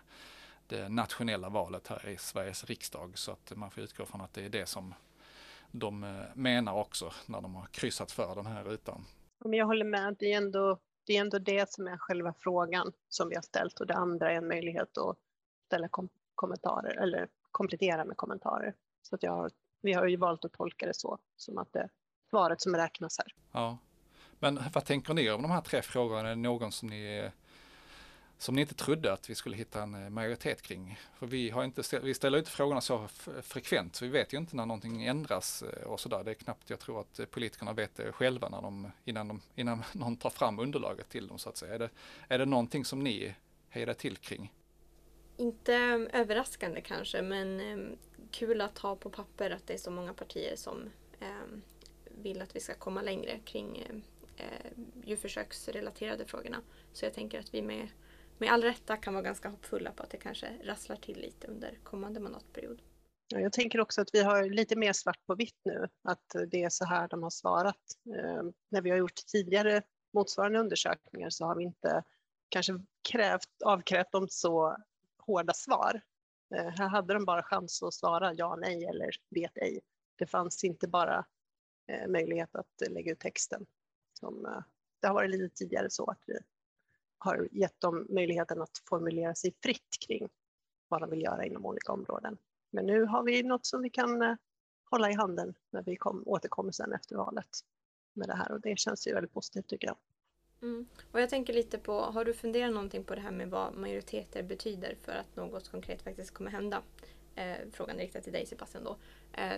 det 0.67 0.89
nationella 0.89 1.49
valet 1.49 1.87
här 1.87 2.09
i 2.09 2.17
Sveriges 2.17 2.65
riksdag. 2.65 3.17
Så 3.17 3.31
att 3.31 3.51
man 3.55 3.71
får 3.71 3.83
utgå 3.83 4.05
från 4.05 4.21
att 4.21 4.33
det 4.33 4.45
är 4.45 4.49
det 4.49 4.65
som 4.65 4.93
de 5.71 6.23
menar 6.33 6.73
också 6.73 7.11
när 7.25 7.41
de 7.41 7.55
har 7.55 7.65
kryssat 7.65 8.11
för 8.11 8.35
den 8.35 8.45
här 8.45 8.63
rutan. 8.63 9.05
jag 9.43 9.65
håller 9.65 9.85
med, 9.85 10.15
det 10.19 10.33
är, 10.33 10.37
ändå, 10.37 10.79
det 11.05 11.17
är 11.17 11.21
ändå 11.21 11.39
det 11.39 11.71
som 11.71 11.87
är 11.87 11.97
själva 11.97 12.33
frågan 12.33 12.91
som 13.09 13.29
vi 13.29 13.35
har 13.35 13.41
ställt 13.41 13.79
och 13.79 13.87
det 13.87 13.93
andra 13.93 14.31
är 14.31 14.35
en 14.35 14.47
möjlighet 14.47 14.97
att 14.97 15.17
ställa 15.65 15.87
kom 15.87 16.09
kommentarer 16.35 16.97
eller 17.03 17.27
komplettera 17.51 18.05
med 18.05 18.17
kommentarer. 18.17 18.73
Så 19.01 19.15
att 19.15 19.23
jag 19.23 19.31
har, 19.31 19.51
vi 19.81 19.93
har 19.93 20.07
ju 20.07 20.17
valt 20.17 20.45
att 20.45 20.53
tolka 20.53 20.85
det 20.85 20.95
så, 20.95 21.17
som 21.35 21.57
att 21.57 21.73
det 21.73 21.79
är 21.79 21.89
svaret 22.29 22.61
som 22.61 22.75
räknas 22.75 23.17
här. 23.17 23.33
Ja. 23.51 23.77
Men 24.39 24.59
vad 24.73 24.85
tänker 24.85 25.13
ni 25.13 25.31
om 25.31 25.41
de 25.41 25.51
här 25.51 25.61
tre 25.61 25.81
frågorna? 25.81 26.19
Är 26.19 26.23
det 26.23 26.35
någon 26.35 26.71
som 26.71 26.89
ni, 26.89 27.29
som 28.37 28.55
ni 28.55 28.61
inte 28.61 28.75
trodde 28.75 29.13
att 29.13 29.29
vi 29.29 29.35
skulle 29.35 29.55
hitta 29.55 29.83
en 29.83 30.03
eh, 30.03 30.09
majoritet 30.09 30.61
kring? 30.61 30.99
För 31.15 31.27
vi, 31.27 31.49
har 31.49 31.63
inte, 31.63 31.99
vi 32.03 32.13
ställer 32.13 32.37
inte 32.37 32.51
frågorna 32.51 32.81
så 32.81 33.07
frekvent, 33.41 33.95
så 33.95 34.05
vi 34.05 34.11
vet 34.11 34.33
ju 34.33 34.37
inte 34.37 34.55
när 34.55 34.65
någonting 34.65 35.05
ändras 35.05 35.63
eh, 35.63 35.87
och 35.87 35.99
sådär. 35.99 36.23
Det 36.23 36.31
är 36.31 36.35
knappt 36.35 36.69
jag 36.69 36.79
tror 36.79 37.01
att 37.01 37.31
politikerna 37.31 37.73
vet 37.73 37.95
det 37.95 38.11
själva 38.11 38.49
när 38.49 38.61
de, 38.61 38.91
innan, 39.03 39.27
de, 39.27 39.41
innan 39.55 39.83
någon 39.93 40.17
tar 40.17 40.29
fram 40.29 40.59
underlaget 40.59 41.09
till 41.09 41.27
dem 41.27 41.39
så 41.39 41.49
att 41.49 41.57
säga. 41.57 41.73
Är 41.73 41.79
det, 41.79 41.89
är 42.27 42.39
det 42.39 42.45
någonting 42.45 42.85
som 42.85 43.03
ni 43.03 43.35
hejar 43.69 43.93
till 43.93 44.17
kring? 44.17 44.53
Inte 45.37 45.73
överraskande 46.13 46.81
kanske, 46.81 47.21
men 47.21 47.59
ehm, 47.59 47.97
kul 48.31 48.61
att 48.61 48.77
ha 48.77 48.95
på 48.95 49.09
papper 49.09 49.51
att 49.51 49.67
det 49.67 49.73
är 49.73 49.77
så 49.77 49.91
många 49.91 50.13
partier 50.13 50.55
som 50.55 50.89
eh, 51.19 51.47
vill 52.05 52.41
att 52.41 52.55
vi 52.55 52.59
ska 52.59 52.73
komma 52.73 53.01
längre 53.01 53.39
kring 53.39 53.77
eh, 54.37 54.71
djurförsöksrelaterade 55.03 56.25
frågorna. 56.25 56.61
Så 56.93 57.05
jag 57.05 57.13
tänker 57.13 57.39
att 57.39 57.53
vi 57.53 57.61
med, 57.61 57.87
med 58.37 58.51
all 58.51 58.63
rätta 58.63 58.97
kan 58.97 59.13
vara 59.13 59.23
ganska 59.23 59.49
hoppfulla 59.49 59.91
på 59.91 60.03
att 60.03 60.09
det 60.09 60.17
kanske 60.17 60.47
rasslar 60.63 60.95
till 60.95 61.17
lite 61.17 61.47
under 61.47 61.79
kommande 61.83 62.19
mandatperiod. 62.19 62.81
Jag 63.29 63.53
tänker 63.53 63.79
också 63.79 64.01
att 64.01 64.09
vi 64.13 64.23
har 64.23 64.49
lite 64.49 64.75
mer 64.75 64.93
svart 64.93 65.25
på 65.25 65.35
vitt 65.35 65.59
nu, 65.63 65.87
att 66.03 66.35
det 66.51 66.63
är 66.63 66.69
så 66.69 66.85
här 66.85 67.07
de 67.07 67.23
har 67.23 67.29
svarat. 67.29 67.75
Eh, 68.15 68.43
när 68.69 68.81
vi 68.81 68.89
har 68.89 68.97
gjort 68.97 69.25
tidigare 69.31 69.81
motsvarande 70.13 70.59
undersökningar 70.59 71.29
så 71.29 71.45
har 71.45 71.55
vi 71.55 71.63
inte 71.63 72.03
kanske 72.49 72.73
krävt, 73.11 73.61
avkrävt 73.65 74.11
dem 74.11 74.27
så 74.29 74.77
hårda 75.19 75.53
svar. 75.53 76.01
Eh, 76.55 76.67
här 76.67 76.87
hade 76.87 77.13
de 77.13 77.25
bara 77.25 77.43
chans 77.43 77.83
att 77.83 77.93
svara 77.93 78.33
ja, 78.33 78.55
nej 78.55 78.85
eller 78.85 79.09
vet 79.29 79.57
ej. 79.57 79.81
Det 80.15 80.25
fanns 80.25 80.63
inte 80.63 80.87
bara 80.87 81.25
eh, 81.87 82.07
möjlighet 82.07 82.55
att 82.55 82.81
eh, 82.81 82.93
lägga 82.93 83.11
ut 83.11 83.19
texten. 83.19 83.65
Som, 84.19 84.63
det 85.01 85.07
har 85.07 85.13
varit 85.13 85.29
lite 85.29 85.55
tidigare 85.55 85.89
så 85.89 86.05
att 86.05 86.23
vi 86.25 86.37
har 87.17 87.47
gett 87.51 87.79
dem 87.79 88.07
möjligheten 88.09 88.61
att 88.61 88.81
formulera 88.89 89.35
sig 89.35 89.55
fritt 89.63 89.97
kring 90.07 90.29
vad 90.87 91.01
de 91.01 91.09
vill 91.09 91.21
göra 91.21 91.45
inom 91.45 91.65
olika 91.65 91.91
områden. 91.91 92.37
Men 92.71 92.85
nu 92.85 93.05
har 93.05 93.23
vi 93.23 93.43
något 93.43 93.65
som 93.65 93.81
vi 93.81 93.89
kan 93.89 94.37
hålla 94.89 95.11
i 95.11 95.13
handen 95.13 95.53
när 95.71 95.83
vi 95.83 95.95
kom, 95.95 96.23
återkommer 96.25 96.71
sen 96.71 96.93
efter 96.93 97.15
valet 97.15 97.49
med 98.13 98.27
det 98.27 98.35
här 98.35 98.51
och 98.51 98.61
det 98.61 98.79
känns 98.79 99.07
ju 99.07 99.13
väldigt 99.13 99.33
positivt 99.33 99.67
tycker 99.67 99.87
jag. 99.87 99.97
Mm. 100.61 100.87
Och 101.11 101.21
jag 101.21 101.29
tänker 101.29 101.53
lite 101.53 101.77
på, 101.77 102.01
har 102.01 102.25
du 102.25 102.33
funderat 102.33 102.73
någonting 102.73 103.03
på 103.03 103.15
det 103.15 103.21
här 103.21 103.31
med 103.31 103.49
vad 103.49 103.73
majoriteter 103.73 104.43
betyder 104.43 104.95
för 105.01 105.11
att 105.11 105.35
något 105.35 105.71
konkret 105.71 106.01
faktiskt 106.01 106.33
kommer 106.33 106.51
hända? 106.51 106.81
Eh, 107.35 107.55
frågan 107.73 107.95
är 107.95 107.99
riktad 107.99 108.21
till 108.21 108.33
dig 108.33 108.45
Sebastian 108.45 108.83
då. 108.83 108.97
Eh, 109.33 109.53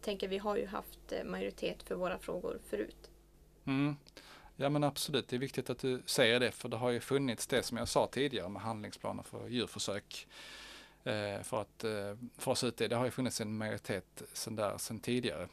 tänker 0.00 0.28
vi 0.28 0.38
har 0.38 0.56
ju 0.56 0.66
haft 0.66 1.12
eh, 1.12 1.24
majoritet 1.24 1.82
för 1.82 1.94
våra 1.94 2.18
frågor 2.18 2.60
förut. 2.70 3.10
Mm. 3.64 3.96
Ja 4.56 4.68
men 4.68 4.84
absolut, 4.84 5.28
det 5.28 5.36
är 5.36 5.40
viktigt 5.40 5.70
att 5.70 5.78
du 5.78 6.02
säger 6.06 6.40
det 6.40 6.50
för 6.50 6.68
det 6.68 6.76
har 6.76 6.90
ju 6.90 7.00
funnits 7.00 7.46
det 7.46 7.62
som 7.62 7.76
jag 7.76 7.88
sa 7.88 8.06
tidigare 8.06 8.48
med 8.48 8.62
handlingsplaner 8.62 9.22
för 9.22 9.48
djurförsök. 9.48 10.26
Eh, 11.04 11.42
för 11.42 11.60
att 11.60 11.84
eh, 11.84 12.16
fasa 12.38 12.66
ut 12.66 12.76
det, 12.76 12.88
det 12.88 12.96
har 12.96 13.04
ju 13.04 13.10
funnits 13.10 13.40
en 13.40 13.56
majoritet 13.56 14.22
sedan 14.32 14.56
där 14.56 14.78
sedan 14.78 15.00
tidigare. 15.00 15.48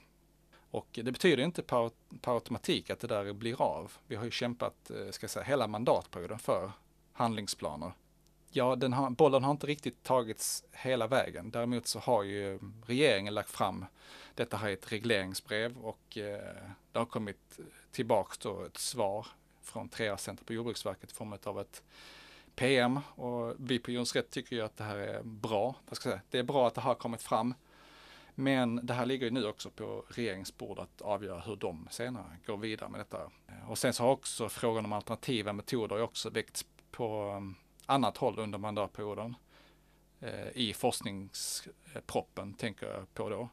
Och 0.74 0.88
det 0.92 1.12
betyder 1.12 1.44
inte 1.44 1.62
per, 1.62 1.92
per 2.22 2.34
automatik 2.34 2.90
att 2.90 3.00
det 3.00 3.08
där 3.08 3.34
blir 3.34 3.62
av. 3.62 3.92
Vi 4.08 4.16
har 4.16 4.26
ju 4.26 4.32
kämpat, 4.32 4.92
eh, 4.92 5.12
ska 5.12 5.28
säga, 5.28 5.44
hela 5.44 5.68
mandatperioden 5.68 6.40
för 6.40 6.72
handlingsplaner. 7.14 7.92
Ja, 8.52 8.76
den 8.76 8.94
har, 8.94 9.10
bollen 9.10 9.44
har 9.44 9.52
inte 9.52 9.68
riktigt 9.68 10.04
tagits 10.04 10.64
hela 10.72 11.08
vägen. 11.08 11.52
Däremot 11.52 11.88
så 11.88 12.00
har 12.00 12.24
ju 12.24 12.60
regeringen 12.86 13.34
lagt 13.34 13.50
fram 13.50 13.86
detta 14.36 14.58
här 14.58 14.70
i 14.70 14.74
ett 14.74 14.92
regleringsbrev 14.92 15.78
och 15.78 16.18
eh, 16.18 16.56
det 16.92 17.00
har 17.00 17.06
kommit 17.06 17.60
tillbaks 17.92 18.38
då 18.38 18.64
ett 18.64 18.78
svar 18.78 19.28
från 19.62 19.90
3 19.90 20.18
Center 20.18 20.46
på 20.46 20.54
Jordbruksverket 20.54 21.12
i 21.12 21.14
form 21.14 21.38
av 21.44 21.60
ett 21.60 21.84
PM 22.56 23.00
och 23.16 23.56
vi 23.58 23.80
på 23.80 23.92
Jonsrätt 23.92 24.26
Rätt 24.26 24.32
tycker 24.32 24.56
ju 24.56 24.62
att 24.62 24.78
det 24.78 24.84
här 24.84 24.98
är 24.98 25.24
bra. 25.24 25.76
Jag 25.88 25.98
ska 25.98 26.10
säga, 26.10 26.22
det 26.30 26.40
är 26.40 26.44
bra 26.44 26.68
att 26.68 26.76
det 26.76 26.82
har 26.82 26.96
kommit 26.96 27.22
fram. 27.22 27.54
Men 28.36 28.86
det 28.86 28.94
här 28.94 29.06
ligger 29.06 29.26
ju 29.26 29.32
nu 29.32 29.48
också 29.48 29.70
på 29.70 30.06
regeringens 30.08 30.58
bord 30.58 30.80
att 30.80 31.02
avgöra 31.02 31.40
hur 31.40 31.56
de 31.56 31.88
senare 31.92 32.38
går 32.46 32.58
vidare 32.58 32.90
med 32.90 33.00
detta. 33.00 33.32
Och 33.68 33.78
sen 33.78 33.94
så 33.94 34.04
har 34.04 34.12
också 34.12 34.50
frågan 34.50 34.86
om 34.86 34.94
alternativa 34.94 35.54
metoder 35.54 36.02
också 36.02 36.30
väckts 36.30 36.66
på 36.92 37.34
um, 37.38 37.56
annat 37.86 38.18
håll 38.18 38.40
under 38.40 38.58
mandatperioden. 38.58 39.36
Eh, 40.20 40.48
I 40.54 40.74
forskningsproppen 40.74 42.54
tänker 42.54 42.88
jag 42.88 43.14
på 43.14 43.30
då. 43.30 43.50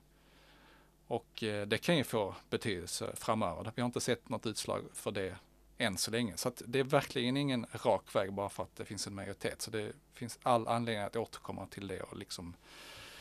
Och 1.06 1.42
eh, 1.42 1.66
det 1.66 1.78
kan 1.78 1.96
ju 1.96 2.04
få 2.04 2.34
betydelse 2.50 3.16
framöver. 3.16 3.72
Vi 3.74 3.82
har 3.82 3.86
inte 3.86 4.00
sett 4.00 4.28
något 4.28 4.46
utslag 4.46 4.84
för 4.92 5.10
det 5.10 5.36
än 5.78 5.96
så 5.96 6.10
länge. 6.10 6.36
Så 6.36 6.52
det 6.66 6.78
är 6.78 6.84
verkligen 6.84 7.36
ingen 7.36 7.66
rak 7.72 8.14
väg 8.14 8.32
bara 8.32 8.48
för 8.48 8.62
att 8.62 8.76
det 8.76 8.84
finns 8.84 9.06
en 9.06 9.14
majoritet. 9.14 9.62
Så 9.62 9.70
det 9.70 9.92
finns 10.14 10.38
all 10.42 10.68
anledning 10.68 11.04
att 11.04 11.16
återkomma 11.16 11.66
till 11.66 11.86
det 11.86 12.00
och 12.00 12.16
liksom 12.16 12.54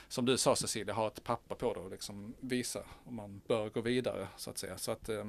som 0.10 0.25
du 0.25 0.38
sa 0.38 0.56
Cecilia, 0.56 0.94
ha 0.94 1.08
ett 1.08 1.24
papper 1.24 1.56
på 1.56 1.74
det 1.74 1.80
och 1.80 1.92
liksom 1.92 2.36
visa 2.39 2.86
om 3.06 3.16
man 3.16 3.42
bör 3.48 3.70
gå 3.70 3.82
vidare 3.82 4.28
så 4.38 4.50
att 4.50 4.58
säga. 4.58 4.78
Så 4.78 4.92
att 4.92 5.10
eh, 5.10 5.25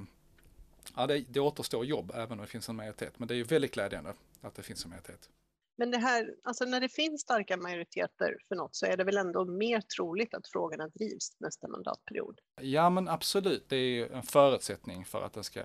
ja, 0.96 1.06
det, 1.06 1.24
det 1.28 1.40
återstår 1.40 1.84
jobb 1.84 2.12
även 2.14 2.32
om 2.32 2.38
det 2.38 2.46
finns 2.46 2.68
en 2.68 2.76
majoritet. 2.76 3.18
Men 3.18 3.28
det 3.28 3.34
är 3.34 3.36
ju 3.36 3.44
väldigt 3.44 3.74
glädjande 3.74 4.14
att 4.40 4.54
det 4.54 4.62
finns 4.62 4.84
en 4.84 4.90
majoritet. 4.90 5.30
Men 5.76 5.90
det 5.90 5.98
här, 5.98 6.34
alltså 6.44 6.64
när 6.64 6.80
det 6.80 6.88
finns 6.88 7.20
starka 7.20 7.56
majoriteter 7.56 8.36
för 8.48 8.56
något 8.56 8.74
så 8.74 8.86
är 8.86 8.96
det 8.96 9.04
väl 9.04 9.16
ändå 9.16 9.44
mer 9.44 9.80
troligt 9.80 10.34
att 10.34 10.48
frågorna 10.48 10.88
drivs 10.88 11.36
nästa 11.38 11.68
mandatperiod? 11.68 12.40
Ja 12.60 12.90
men 12.90 13.08
absolut, 13.08 13.68
det 13.68 13.76
är 13.76 14.12
en 14.12 14.22
förutsättning 14.22 15.04
för 15.04 15.22
att 15.22 15.32
den 15.32 15.44
ska 15.44 15.60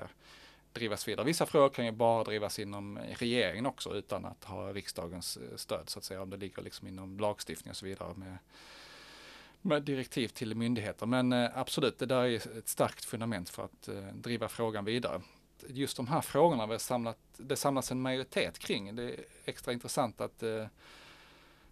drivas 0.73 1.07
vidare. 1.07 1.25
Vissa 1.25 1.45
frågor 1.45 1.69
kan 1.69 1.85
ju 1.85 1.91
bara 1.91 2.23
drivas 2.23 2.59
inom 2.59 2.97
regeringen 2.97 3.65
också 3.65 3.95
utan 3.95 4.25
att 4.25 4.43
ha 4.43 4.73
riksdagens 4.73 5.37
eh, 5.37 5.55
stöd 5.55 5.89
så 5.89 5.99
att 5.99 6.05
säga 6.05 6.21
om 6.21 6.29
det 6.29 6.37
ligger 6.37 6.61
liksom 6.61 6.87
inom 6.87 7.19
lagstiftning 7.19 7.71
och 7.71 7.77
så 7.77 7.85
vidare 7.85 8.13
med 8.15 8.37
med 9.65 9.83
direktiv 9.83 10.27
till 10.27 10.55
myndigheter. 10.55 11.05
Men 11.05 11.33
eh, 11.33 11.49
absolut, 11.57 11.99
det 11.99 12.05
där 12.05 12.23
är 12.23 12.57
ett 12.57 12.67
starkt 12.67 13.05
fundament 13.05 13.49
för 13.49 13.63
att 13.65 13.87
eh, 13.87 14.03
driva 14.13 14.47
frågan 14.47 14.85
vidare. 14.85 15.21
Just 15.67 15.97
de 15.97 16.07
här 16.07 16.21
frågorna 16.21 16.65
har 16.65 16.77
samlat, 16.77 17.17
det 17.37 17.55
samlas 17.55 17.91
en 17.91 18.01
majoritet 18.01 18.59
kring. 18.59 18.95
Det 18.95 19.03
är 19.03 19.15
extra 19.45 19.73
intressant 19.73 20.21
att 20.21 20.43
eh, 20.43 20.65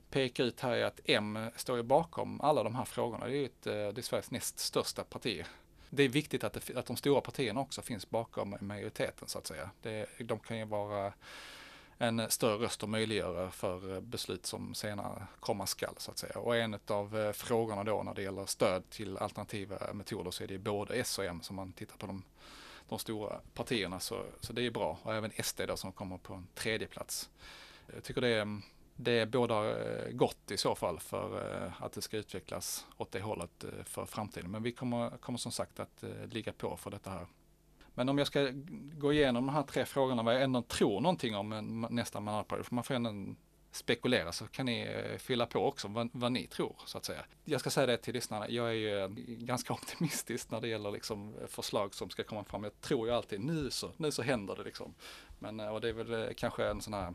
peka 0.10 0.44
ut 0.44 0.60
här 0.60 0.72
är 0.72 0.86
att 0.86 1.00
M 1.06 1.40
står 1.56 1.78
ju 1.78 1.84
bakom 1.84 2.42
alla 2.42 2.64
de 2.64 2.76
här 2.76 2.86
frågorna. 2.86 3.28
Det 3.28 3.38
är, 3.38 3.46
ett, 3.46 3.64
det 3.64 3.98
är 3.98 4.02
Sveriges 4.02 4.32
näst 4.32 4.60
största 4.60 5.04
parti. 5.04 5.44
Det 5.90 6.04
är 6.04 6.10
viktigt 6.10 6.44
att, 6.44 6.54
det, 6.54 6.78
att 6.78 6.86
de 6.86 6.96
stora 6.96 7.22
partierna 7.22 7.62
också 7.62 7.82
finns 7.82 8.10
bakom 8.10 8.56
majoriteten 8.62 9.28
så 9.28 9.38
att 9.38 9.48
säga. 9.48 9.70
Det, 9.82 10.06
de 10.20 10.40
kan 10.40 10.58
ju 10.58 10.66
vara 10.66 11.14
en 11.98 12.32
större 12.32 12.66
röst 12.66 12.84
och 12.84 12.90
möjliggöra 12.90 13.52
för 13.52 13.96
eh, 13.96 14.02
beslut 14.02 14.46
som 14.46 14.74
senare 14.74 15.28
komma 15.40 15.66
skall 15.66 15.96
så 15.98 16.12
att 16.12 16.18
säga. 16.18 16.40
Och 16.40 16.56
en 16.56 16.80
av 16.88 17.20
eh, 17.20 17.32
frågorna 17.32 17.84
då 17.84 18.04
när 18.04 18.14
det 18.14 18.22
gäller 18.22 18.46
stöd 18.46 18.90
till 18.90 19.18
alternativa 19.18 19.94
metoder 19.94 20.32
så 20.32 20.44
är 20.44 20.48
det 20.48 20.58
både 20.58 20.96
S 20.96 21.20
och 21.20 21.26
M 21.26 21.42
som 21.42 21.56
man 21.56 21.74
tittar 21.74 21.98
på 21.98 22.08
de, 22.08 22.24
de 22.90 23.00
stora 23.00 23.40
partierna 23.54 24.00
så, 24.00 24.26
så 24.40 24.54
det 24.54 24.66
är 24.66 24.72
bra 24.72 25.00
och 25.04 25.14
även 25.16 25.32
SD 25.44 25.62
då 25.68 25.78
som 25.78 25.92
kommer 25.92 26.18
på 26.18 26.34
en 26.34 26.48
tredje 26.54 26.88
plats. 26.88 27.30
Jag 27.94 28.04
tycker 28.04 28.22
det 28.22 28.28
är, 28.28 28.62
det 28.96 29.26
båda 29.26 29.80
eh, 29.80 30.12
gott 30.12 30.52
i 30.52 30.58
så 30.58 30.76
fall 30.76 31.00
för 31.00 31.72
att 31.80 31.94
det 31.94 32.02
ska 32.02 32.18
utvecklas 32.18 32.86
åt 32.98 33.12
det 33.12 33.22
hållet 33.22 33.66
för 33.84 34.06
framtiden. 34.06 34.52
Men 34.52 34.64
vi 34.64 34.72
kommer, 34.72 35.10
kommer 35.10 35.40
som 35.40 35.52
sagt 35.52 35.80
att 35.80 36.04
ligga 36.30 36.54
på 36.54 36.78
för 36.78 36.92
detta 36.92 37.10
här 37.10 37.28
men 37.94 38.10
om 38.10 38.18
jag 38.18 38.28
ska 38.28 38.50
gå 38.98 39.14
igenom 39.14 39.46
de 39.46 39.56
här 39.56 39.64
tre 39.64 39.86
frågorna 39.86 40.24
vad 40.24 40.36
jag 40.36 40.42
ändå 40.42 40.62
tror 40.62 41.02
någonting 41.02 41.36
om 41.36 41.88
nästa 41.90 42.20
mandatperiod, 42.20 42.66
för 42.66 42.76
man 42.76 42.84
får 42.84 42.94
ändå 42.94 43.36
spekulera 43.72 44.32
så 44.32 44.48
kan 44.48 44.66
ni 44.66 44.82
eh, 44.82 45.18
fylla 45.18 45.46
på 45.46 45.68
också 45.68 45.88
vad, 45.88 46.10
vad, 46.14 46.32
ni 46.32 46.48
tror 46.48 46.76
så 46.86 46.98
att 46.98 47.06
säga. 47.06 47.26
Jag 47.46 47.60
ska 47.60 47.70
säga 47.70 47.88
det 47.88 47.98
till 47.98 48.14
lyssnarna, 48.14 48.50
jag 48.50 48.70
är 48.70 48.74
ju 48.74 49.00
eh, 49.00 49.08
ganska 49.28 49.74
optimistisk 49.84 50.52
när 50.52 50.62
det 50.62 50.68
gäller 50.68 50.92
liksom 50.92 51.34
eh, 51.42 51.48
förslag 51.48 51.94
som 51.94 52.10
ska 52.10 52.24
komma 52.24 52.44
fram. 52.44 52.64
Jag 52.64 52.82
tror 52.82 53.08
ju 53.08 53.14
alltid 53.14 53.40
nu 53.40 53.70
så, 53.70 53.92
nu 53.98 54.12
så 54.12 54.22
händer 54.22 54.56
det 54.56 54.64
liksom. 54.64 54.94
Men 55.40 55.60
och 55.60 55.82
det 55.82 55.90
är 55.90 55.94
väl 55.94 56.34
kanske 56.34 56.66
en 56.66 56.82
sån 56.82 56.94
här 56.94 57.14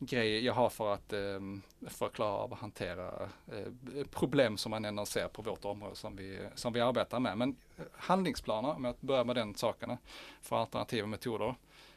grej 0.00 0.44
jag 0.44 0.52
har 0.52 0.70
för 0.70 0.94
att 0.94 1.12
eh, 1.12 1.40
förklara 1.88 2.42
och 2.42 2.56
hantera 2.56 3.28
eh, 3.52 4.06
problem 4.10 4.56
som 4.56 4.70
man 4.70 4.84
ändå 4.84 5.06
ser 5.06 5.28
på 5.28 5.42
vårt 5.42 5.64
område 5.64 5.96
som 5.96 6.16
vi, 6.16 6.38
som 6.54 6.72
vi 6.72 6.80
arbetar 6.80 7.20
med. 7.20 7.38
Men 7.38 7.56
eh, 7.78 7.84
handlingsplaner, 7.92 8.68
om 8.68 8.84
jag 8.84 8.94
börjar 9.00 9.24
med 9.24 9.36
den 9.36 9.54
saken, 9.54 9.96
för 10.42 10.56
alternativa 10.56 11.06
metoder. 11.06 11.54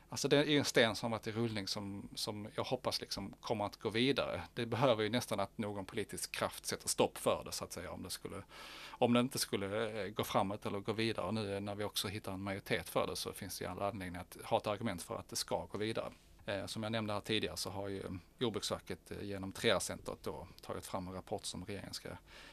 Alltså 0.09 0.27
det 0.27 0.37
är 0.37 0.47
en 0.47 0.65
sten 0.65 0.95
som 0.95 1.11
varit 1.11 1.27
i 1.27 1.31
rullning 1.31 1.67
som, 1.67 2.09
som 2.15 2.47
jag 2.55 2.63
hoppas 2.63 3.01
liksom 3.01 3.33
kommer 3.41 3.65
att 3.65 3.77
gå 3.77 3.89
vidare. 3.89 4.41
Det 4.53 4.65
behöver 4.65 5.03
ju 5.03 5.09
nästan 5.09 5.39
att 5.39 5.57
någon 5.57 5.85
politisk 5.85 6.31
kraft 6.31 6.65
sätter 6.65 6.89
stopp 6.89 7.17
för 7.17 7.41
det 7.45 7.51
så 7.51 7.63
att 7.63 7.73
säga 7.73 7.91
om 7.91 8.03
det 8.03 8.09
skulle 8.09 8.43
om 8.89 9.13
det 9.13 9.19
inte 9.19 9.39
skulle 9.39 10.03
eh, 10.03 10.07
gå 10.07 10.23
framåt 10.23 10.65
eller 10.65 10.79
gå 10.79 10.93
vidare. 10.93 11.31
Nu 11.31 11.55
eh, 11.55 11.61
när 11.61 11.75
vi 11.75 11.83
också 11.83 12.07
hittar 12.07 12.33
en 12.33 12.41
majoritet 12.41 12.89
för 12.89 13.07
det 13.07 13.15
så 13.15 13.33
finns 13.33 13.59
det 13.59 13.65
all 13.65 13.81
anledning 13.81 14.21
att 14.21 14.37
ha 14.43 14.57
ett 14.57 14.67
argument 14.67 15.01
för 15.01 15.15
att 15.15 15.29
det 15.29 15.35
ska 15.35 15.65
gå 15.65 15.77
vidare. 15.77 16.11
Eh, 16.45 16.65
som 16.65 16.83
jag 16.83 16.91
nämnde 16.91 17.13
här 17.13 17.21
tidigare 17.21 17.57
så 17.57 17.69
har 17.69 17.87
ju 17.87 18.03
Jordbruksverket 18.39 19.11
eh, 19.11 19.23
genom 19.23 19.53
3R-centret 19.53 20.17
då 20.23 20.47
tagit 20.61 20.85
fram 20.85 21.07
en 21.07 21.13
rapport 21.13 21.45
som 21.45 21.65
regeringen 21.65 21.93
ska 21.93 22.09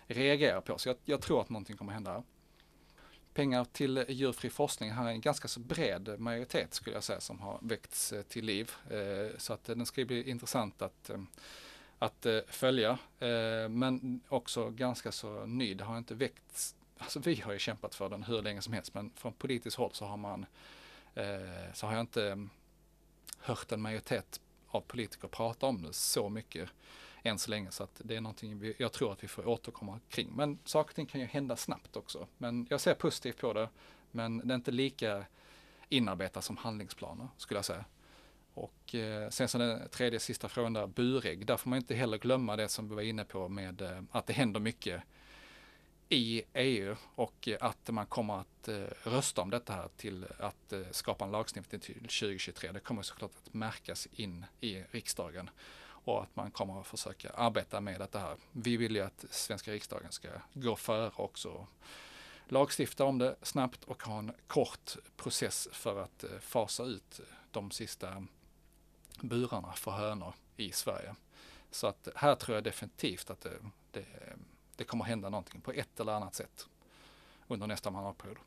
reagera 0.06 0.60
på. 0.60 0.78
Så 0.78 0.88
jag, 0.88 0.96
jag 1.04 1.20
tror 1.22 1.40
att 1.40 1.50
någonting 1.50 1.76
kommer 1.76 1.92
hända. 1.92 2.22
Pengar 3.34 3.64
till 3.64 4.04
djurfri 4.08 4.50
forskning 4.50 4.90
här 4.90 5.04
är 5.04 5.08
en 5.08 5.20
ganska 5.20 5.48
så 5.48 5.60
bred 5.60 6.14
majoritet 6.18 6.74
skulle 6.74 6.96
jag 6.96 7.04
säga 7.04 7.20
som 7.20 7.40
har 7.40 7.58
väckts 7.62 8.12
eh, 8.12 8.22
till 8.22 8.44
liv. 8.44 8.70
Eh, 8.90 9.38
så 9.38 9.52
att 9.52 9.68
eh, 9.68 9.76
den 9.76 9.86
ska 9.86 10.04
bli 10.04 10.30
intressant 10.30 10.82
att, 10.82 11.10
att 11.98 12.26
följa. 12.46 12.98
Men 13.70 14.20
också 14.28 14.70
ganska 14.70 15.12
så 15.12 15.46
ny. 15.46 15.74
Det 15.74 15.84
har 15.84 15.98
inte 15.98 16.14
väckts, 16.14 16.74
alltså 16.98 17.20
vi 17.20 17.40
har 17.40 17.52
ju 17.52 17.58
kämpat 17.58 17.94
för 17.94 18.08
den 18.08 18.22
hur 18.22 18.42
länge 18.42 18.62
som 18.62 18.72
helst 18.72 18.94
men 18.94 19.10
från 19.16 19.32
politiskt 19.32 19.76
håll 19.76 19.90
så 19.92 20.04
har 20.04 20.16
man 20.16 20.46
så 21.74 21.86
har 21.86 21.92
jag 21.92 22.00
inte 22.00 22.48
hört 23.40 23.72
en 23.72 23.80
majoritet 23.80 24.40
av 24.68 24.80
politiker 24.80 25.28
prata 25.28 25.66
om 25.66 25.82
det 25.82 25.92
så 25.92 26.28
mycket 26.28 26.68
än 27.22 27.38
så 27.38 27.50
länge 27.50 27.70
så 27.70 27.82
att 27.82 28.00
det 28.04 28.16
är 28.16 28.20
någonting 28.20 28.58
vi, 28.58 28.74
jag 28.78 28.92
tror 28.92 29.12
att 29.12 29.24
vi 29.24 29.28
får 29.28 29.48
återkomma 29.48 30.00
kring. 30.08 30.30
Men 30.36 30.58
saker 30.64 30.90
och 30.90 30.94
ting 30.94 31.06
kan 31.06 31.20
ju 31.20 31.26
hända 31.26 31.56
snabbt 31.56 31.96
också. 31.96 32.26
Men 32.38 32.66
jag 32.70 32.80
ser 32.80 32.94
positivt 32.94 33.38
på 33.38 33.52
det. 33.52 33.68
Men 34.10 34.38
det 34.38 34.54
är 34.54 34.56
inte 34.56 34.70
lika 34.70 35.24
inarbetat 35.88 36.44
som 36.44 36.56
handlingsplaner 36.56 37.28
skulle 37.36 37.58
jag 37.58 37.64
säga. 37.64 37.84
Och 38.54 38.94
eh, 38.94 39.28
sen 39.28 39.48
så 39.48 39.58
den 39.58 39.88
tredje 39.88 40.20
sista 40.20 40.48
frågan 40.48 40.72
där, 40.72 40.86
burägg. 40.86 41.46
Där 41.46 41.56
får 41.56 41.70
man 41.70 41.76
inte 41.76 41.94
heller 41.94 42.18
glömma 42.18 42.56
det 42.56 42.68
som 42.68 42.88
vi 42.88 42.94
var 42.94 43.02
inne 43.02 43.24
på 43.24 43.48
med 43.48 43.82
eh, 43.82 44.02
att 44.10 44.26
det 44.26 44.32
händer 44.32 44.60
mycket 44.60 45.02
i 46.12 46.42
EU 46.54 46.96
och 47.14 47.48
att 47.60 47.90
man 47.90 48.06
kommer 48.06 48.40
att 48.40 48.68
eh, 48.68 48.84
rösta 49.02 49.42
om 49.42 49.50
detta 49.50 49.72
här 49.72 49.88
till 49.96 50.26
att 50.38 50.72
eh, 50.72 50.80
skapa 50.90 51.24
en 51.24 51.30
lagstiftning 51.30 51.80
till 51.80 51.94
2023. 51.94 52.72
Det 52.72 52.80
kommer 52.80 53.02
såklart 53.02 53.30
att 53.30 53.54
märkas 53.54 54.08
in 54.12 54.46
i 54.60 54.82
riksdagen 54.90 55.50
och 55.82 56.22
att 56.22 56.36
man 56.36 56.50
kommer 56.50 56.80
att 56.80 56.86
försöka 56.86 57.30
arbeta 57.30 57.80
med 57.80 58.00
detta 58.00 58.18
här. 58.18 58.36
Vi 58.52 58.76
vill 58.76 58.96
ju 58.96 59.02
att 59.02 59.24
svenska 59.30 59.72
riksdagen 59.72 60.12
ska 60.12 60.28
gå 60.54 60.76
före 60.76 61.10
också 61.16 61.66
lagstifta 62.48 63.04
om 63.04 63.18
det 63.18 63.36
snabbt 63.42 63.84
och 63.84 64.02
ha 64.02 64.18
en 64.18 64.32
kort 64.46 64.96
process 65.16 65.68
för 65.72 66.02
att 66.02 66.24
eh, 66.24 66.38
fasa 66.40 66.84
ut 66.84 67.20
de 67.50 67.70
sista 67.70 68.26
burarna 69.20 69.72
för 69.72 69.90
hönor 69.90 70.34
i 70.56 70.72
Sverige. 70.72 71.14
Så 71.70 71.86
att 71.86 72.08
här 72.14 72.34
tror 72.34 72.54
jag 72.54 72.64
definitivt 72.64 73.30
att 73.30 73.40
det, 73.40 73.58
det 73.90 74.04
det 74.80 74.84
kommer 74.84 75.04
hända 75.04 75.30
någonting 75.30 75.60
på 75.60 75.72
ett 75.72 76.00
eller 76.00 76.12
annat 76.12 76.34
sätt 76.34 76.68
under 77.48 77.66
nästa 77.66 77.90
mandatperiod. 77.90 78.38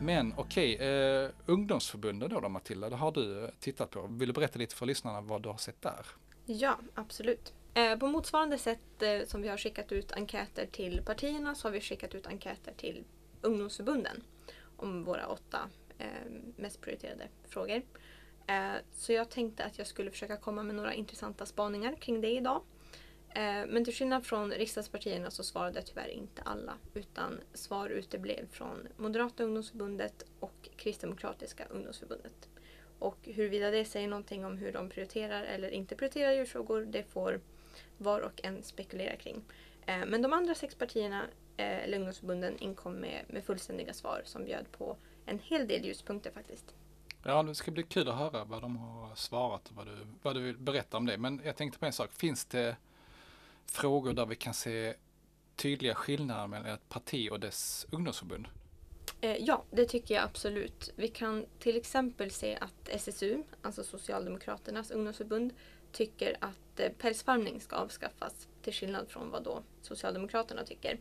Men 0.00 0.32
okej, 0.36 0.74
okay, 0.74 0.88
eh, 0.88 1.30
ungdomsförbundet 1.46 2.30
då, 2.30 2.40
då 2.40 2.48
Matilda, 2.48 2.90
det 2.90 2.96
har 2.96 3.12
du 3.12 3.44
eh, 3.44 3.50
tittat 3.60 3.90
på. 3.90 4.06
Vill 4.06 4.28
du 4.28 4.32
berätta 4.32 4.58
lite 4.58 4.74
för 4.74 4.86
lyssnarna 4.86 5.20
vad 5.20 5.42
du 5.42 5.48
har 5.48 5.56
sett 5.56 5.82
där? 5.82 6.06
Ja, 6.46 6.78
absolut. 6.94 7.52
Eh, 7.74 7.98
på 7.98 8.06
motsvarande 8.06 8.58
sätt 8.58 9.02
eh, 9.02 9.24
som 9.26 9.42
vi 9.42 9.48
har 9.48 9.56
skickat 9.56 9.92
ut 9.92 10.12
enkäter 10.12 10.66
till 10.66 11.02
partierna 11.06 11.54
så 11.54 11.68
har 11.68 11.72
vi 11.72 11.80
skickat 11.80 12.14
ut 12.14 12.26
enkäter 12.26 12.72
till 12.76 13.04
ungdomsförbunden 13.40 14.22
om 14.76 15.04
våra 15.04 15.26
åtta 15.26 15.58
eh, 15.98 16.30
mest 16.56 16.80
prioriterade 16.80 17.28
frågor. 17.48 17.82
Eh, 18.48 18.76
så 18.92 19.12
jag 19.12 19.30
tänkte 19.30 19.64
att 19.64 19.78
jag 19.78 19.86
skulle 19.86 20.10
försöka 20.10 20.36
komma 20.36 20.62
med 20.62 20.74
några 20.74 20.94
intressanta 20.94 21.46
spaningar 21.46 21.94
kring 21.94 22.20
det 22.20 22.30
idag. 22.30 22.62
Eh, 23.28 23.66
men 23.68 23.84
till 23.84 23.94
skillnad 23.94 24.26
från 24.26 24.50
riksdagspartierna 24.50 25.30
så 25.30 25.44
svarade 25.44 25.82
tyvärr 25.82 26.08
inte 26.08 26.42
alla 26.42 26.74
utan 26.94 27.40
svar 27.54 27.88
uteblev 27.88 28.48
från 28.50 28.88
Moderata 28.96 29.44
ungdomsförbundet 29.44 30.24
och 30.40 30.68
Kristdemokratiska 30.76 31.64
ungdomsförbundet. 31.70 32.48
Och 32.98 33.18
huruvida 33.22 33.70
det 33.70 33.84
säger 33.84 34.08
någonting 34.08 34.44
om 34.44 34.56
hur 34.56 34.72
de 34.72 34.88
prioriterar 34.88 35.44
eller 35.44 35.70
inte 35.70 35.96
prioriterar 35.96 36.32
djurfrågor 36.32 36.84
det 36.84 37.02
får 37.02 37.40
var 37.98 38.20
och 38.20 38.40
en 38.44 38.62
spekulera 38.62 39.16
kring. 39.16 39.44
Eh, 39.86 40.06
men 40.06 40.22
de 40.22 40.32
andra 40.32 40.54
sex 40.54 40.74
partierna, 40.74 41.24
eller 41.56 41.98
ungdomsförbunden, 41.98 42.58
inkom 42.58 42.94
med, 42.94 43.24
med 43.28 43.44
fullständiga 43.44 43.92
svar 43.92 44.22
som 44.24 44.44
bjöd 44.44 44.72
på 44.72 44.96
en 45.26 45.38
hel 45.38 45.68
del 45.68 45.84
ljuspunkter 45.84 46.30
faktiskt. 46.30 46.74
Ja, 47.22 47.42
det 47.42 47.54
ska 47.54 47.70
bli 47.70 47.82
kul 47.82 48.08
att 48.08 48.14
höra 48.14 48.44
vad 48.44 48.62
de 48.62 48.76
har 48.76 49.14
svarat 49.14 49.68
och 49.68 49.76
vad 49.76 49.86
du, 49.86 49.96
vad 50.22 50.36
du 50.36 50.40
vill 50.40 50.58
berätta 50.58 50.96
om 50.96 51.06
det. 51.06 51.18
Men 51.18 51.40
jag 51.44 51.56
tänkte 51.56 51.78
på 51.78 51.86
en 51.86 51.92
sak. 51.92 52.12
Finns 52.12 52.44
det 52.44 52.76
frågor 53.66 54.12
där 54.12 54.26
vi 54.26 54.36
kan 54.36 54.54
se 54.54 54.94
tydliga 55.56 55.94
skillnader 55.94 56.46
mellan 56.46 56.66
ett 56.66 56.88
parti 56.88 57.28
och 57.30 57.40
dess 57.40 57.86
ungdomsförbund? 57.90 58.48
Eh, 59.20 59.36
ja, 59.36 59.64
det 59.70 59.84
tycker 59.84 60.14
jag 60.14 60.24
absolut. 60.24 60.92
Vi 60.96 61.08
kan 61.08 61.46
till 61.58 61.76
exempel 61.76 62.30
se 62.30 62.56
att 62.60 62.88
SSU, 62.88 63.42
alltså 63.62 63.84
Socialdemokraternas 63.84 64.90
ungdomsförbund, 64.90 65.52
tycker 65.92 66.36
att 66.40 66.80
eh, 66.80 66.88
pälsfarmning 66.88 67.60
ska 67.60 67.76
avskaffas 67.76 68.48
till 68.62 68.72
skillnad 68.72 69.08
från 69.08 69.30
vad 69.30 69.44
då 69.44 69.62
Socialdemokraterna 69.82 70.64
tycker. 70.64 70.98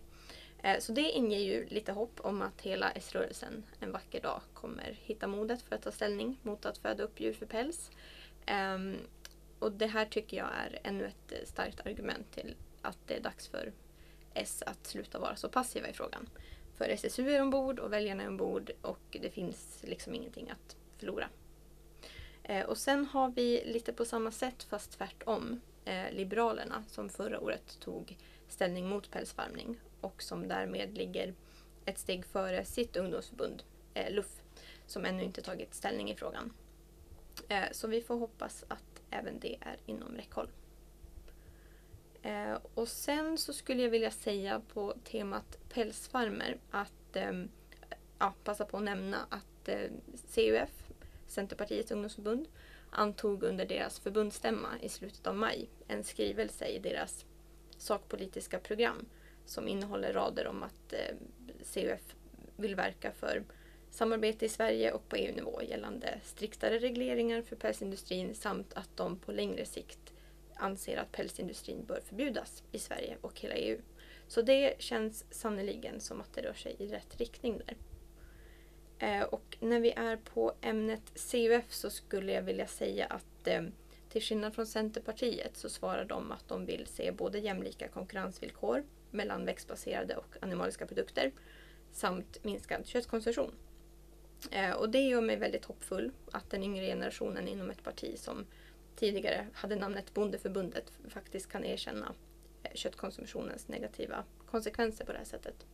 Eh, 0.64 0.80
så 0.80 0.92
det 0.92 1.12
inger 1.12 1.40
ju 1.40 1.66
lite 1.66 1.92
hopp 1.92 2.20
om 2.22 2.42
att 2.42 2.62
hela 2.62 2.92
S-rörelsen 2.92 3.64
en 3.80 3.92
vacker 3.92 4.22
dag 4.22 4.42
kommer 4.54 5.00
hitta 5.02 5.28
modet 5.28 5.62
för 5.62 5.76
att 5.76 5.82
ta 5.82 5.92
ställning 5.92 6.40
mot 6.42 6.66
att 6.66 6.78
föda 6.78 7.04
upp 7.04 7.20
djur 7.20 7.34
för 7.34 7.46
päls. 7.46 7.92
Ehm, 8.46 8.98
och 9.60 9.72
det 9.72 9.88
här 9.88 10.06
tycker 10.06 10.38
jag 10.38 10.48
är 10.48 10.80
ännu 10.84 11.06
ett 11.06 11.32
eh, 11.32 11.46
starkt 11.46 11.86
argument 11.86 12.32
till 12.32 12.56
att 12.82 12.98
det 13.06 13.16
är 13.16 13.22
dags 13.22 13.48
för 13.48 13.74
S 14.34 14.64
att 14.66 14.88
sluta 14.88 15.20
vara 15.20 15.36
så 15.36 15.50
passiva 15.50 15.88
i 15.88 15.94
frågan. 15.94 16.30
För 16.78 16.90
SSU 16.90 17.32
är 17.32 17.42
ombord 17.42 17.80
och 17.80 17.94
väljarna 17.94 18.24
är 18.24 18.28
ombord 18.28 18.72
och 18.82 19.18
det 19.22 19.30
finns 19.30 19.84
liksom 19.88 20.16
ingenting 20.16 20.50
att 20.50 20.76
förlora. 20.98 21.30
Eh, 22.48 22.66
och 22.66 22.78
sen 22.78 23.06
har 23.06 23.30
vi 23.30 23.64
lite 23.66 23.94
på 23.94 24.06
samma 24.06 24.32
sätt 24.32 24.64
fast 24.64 24.92
tvärtom 24.92 25.62
eh, 25.86 26.12
Liberalerna 26.12 26.84
som 26.88 27.10
förra 27.10 27.40
året 27.40 27.80
tog 27.80 28.18
ställning 28.48 28.90
mot 28.90 29.12
pälsfarmning 29.12 29.80
och 30.02 30.22
som 30.22 30.48
därmed 30.48 30.98
ligger 30.98 31.34
ett 31.86 32.00
steg 32.00 32.26
före 32.26 32.66
sitt 32.66 32.96
ungdomsförbund, 32.98 33.64
eh, 33.94 34.14
LUF, 34.14 34.42
som 34.86 35.06
ännu 35.06 35.24
inte 35.24 35.42
tagit 35.42 35.74
ställning 35.74 36.12
i 36.12 36.16
frågan. 36.16 36.54
Eh, 37.48 37.66
så 37.72 37.88
vi 37.88 38.02
får 38.02 38.16
hoppas 38.16 38.66
att 38.68 39.02
även 39.10 39.40
det 39.40 39.58
är 39.62 39.78
inom 39.86 40.16
räckhåll. 40.16 40.50
Eh, 42.22 42.58
och 42.74 42.88
sen 42.88 43.38
så 43.38 43.54
skulle 43.54 43.84
jag 43.84 43.90
vilja 43.90 44.12
säga 44.12 44.62
på 44.74 44.94
temat 45.04 45.58
pälsfarmer 45.70 46.58
att 46.72 47.16
eh, 47.16 47.44
ja, 48.20 48.34
passa 48.44 48.66
på 48.66 48.78
att 48.78 48.84
nämna 48.84 49.18
att 49.30 49.68
eh, 49.68 49.92
CUF, 50.34 50.87
Centerpartiets 51.28 51.92
ungdomsförbund, 51.92 52.48
antog 52.90 53.44
under 53.44 53.66
deras 53.66 54.00
förbundsstämma 54.00 54.70
i 54.82 54.90
slutet 54.90 55.28
av 55.28 55.36
maj 55.36 55.70
en 55.88 56.04
skrivelse 56.04 56.66
i 56.68 56.80
deras 56.80 57.26
sakpolitiska 57.78 58.60
program 58.60 59.06
som 59.46 59.68
innehåller 59.68 60.14
rader 60.14 60.48
om 60.48 60.64
att 60.64 60.94
eh, 60.94 61.16
CUF 61.74 62.16
vill 62.56 62.76
verka 62.76 63.12
för 63.12 63.44
samarbete 63.90 64.46
i 64.46 64.50
Sverige 64.50 64.92
och 64.92 65.10
på 65.10 65.16
EU-nivå 65.16 65.62
gällande 65.62 66.20
striktare 66.24 66.80
regleringar 66.80 67.42
för 67.42 67.56
pälsindustrin 67.56 68.36
samt 68.36 68.74
att 68.74 68.90
de 68.96 69.20
på 69.20 69.32
längre 69.32 69.66
sikt 69.66 70.14
anser 70.56 70.98
att 70.98 71.12
pälsindustrin 71.12 71.86
bör 71.86 72.02
förbjudas 72.06 72.64
i 72.72 72.80
Sverige 72.80 73.18
och 73.22 73.40
hela 73.40 73.56
EU. 73.56 73.82
Så 74.28 74.42
det 74.42 74.82
känns 74.82 75.26
sannoliken 75.30 76.00
som 76.00 76.22
att 76.22 76.34
det 76.34 76.42
rör 76.42 76.54
sig 76.54 76.76
i 76.80 76.88
rätt 76.88 77.18
riktning 77.18 77.62
där. 77.66 77.78
Eh, 79.00 79.24
och 79.24 79.58
när 79.60 79.80
vi 79.80 79.92
är 79.92 80.18
på 80.18 80.54
ämnet 80.62 81.32
CUF 81.32 81.74
så 81.74 81.90
skulle 81.90 82.32
jag 82.32 82.42
vilja 82.42 82.68
säga 82.68 83.06
att 83.06 83.48
eh, 83.48 83.64
Till 84.10 84.22
skillnad 84.22 84.56
från 84.56 84.68
Centerpartiet 84.68 85.58
så 85.58 85.70
svarar 85.70 86.06
de 86.06 86.32
att 86.32 86.48
de 86.48 86.66
vill 86.66 86.88
se 86.88 87.12
både 87.12 87.40
jämlika 87.40 87.88
konkurrensvillkor 87.88 88.84
mellan 89.12 89.46
växtbaserade 89.46 90.16
och 90.16 90.36
animaliska 90.42 90.86
produkter 90.88 91.32
samt 91.92 92.44
minskad 92.44 92.88
köttkonsumtion. 92.88 93.52
Eh, 94.52 94.72
och 94.72 94.90
det 94.90 95.02
gör 95.02 95.22
mig 95.22 95.38
väldigt 95.38 95.66
hoppfull 95.66 96.12
att 96.32 96.50
den 96.50 96.64
yngre 96.64 96.86
generationen 96.86 97.48
inom 97.48 97.70
ett 97.70 97.84
parti 97.84 98.20
som 98.20 98.46
tidigare 98.96 99.48
hade 99.54 99.76
namnet 99.76 100.14
Bondeförbundet 100.14 100.92
faktiskt 101.10 101.52
kan 101.52 101.66
erkänna 101.66 102.14
köttkonsumtionens 102.74 103.68
negativa 103.68 104.24
konsekvenser 104.46 105.06
på 105.06 105.12
det 105.12 105.18
här 105.18 105.26
sättet. 105.26 105.66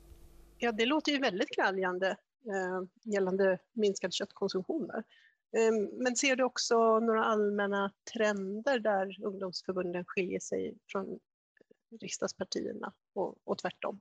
Ja, 0.57 0.71
det 0.71 0.85
låter 0.85 1.11
ju 1.11 1.19
väldigt 1.19 1.49
glädjande 1.49 2.17
Eh, 2.47 2.81
gällande 3.03 3.57
minskad 3.73 4.13
köttkonsumtion. 4.13 4.87
Där. 4.87 5.03
Ehm, 5.57 5.85
men 5.85 6.15
ser 6.15 6.35
du 6.35 6.43
också 6.43 6.99
några 6.99 7.23
allmänna 7.23 7.91
trender 8.13 8.79
där 8.79 9.25
ungdomsförbunden 9.25 10.05
skiljer 10.05 10.39
sig 10.39 10.77
från 10.87 11.19
riksdagspartierna 12.01 12.93
och, 13.13 13.37
och 13.43 13.57
tvärtom? 13.57 13.99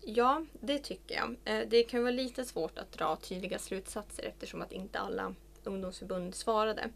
Ja, 0.00 0.46
det 0.60 0.78
tycker 0.78 1.14
jag. 1.14 1.36
Eh, 1.44 1.68
det 1.68 1.82
kan 1.82 2.02
vara 2.02 2.12
lite 2.12 2.44
svårt 2.44 2.78
att 2.78 2.92
dra 2.92 3.16
tydliga 3.16 3.58
slutsatser 3.58 4.24
eftersom 4.24 4.62
att 4.62 4.72
inte 4.72 4.98
alla 4.98 5.34
ungdomsförbund 5.64 6.34
svarade. 6.34 6.90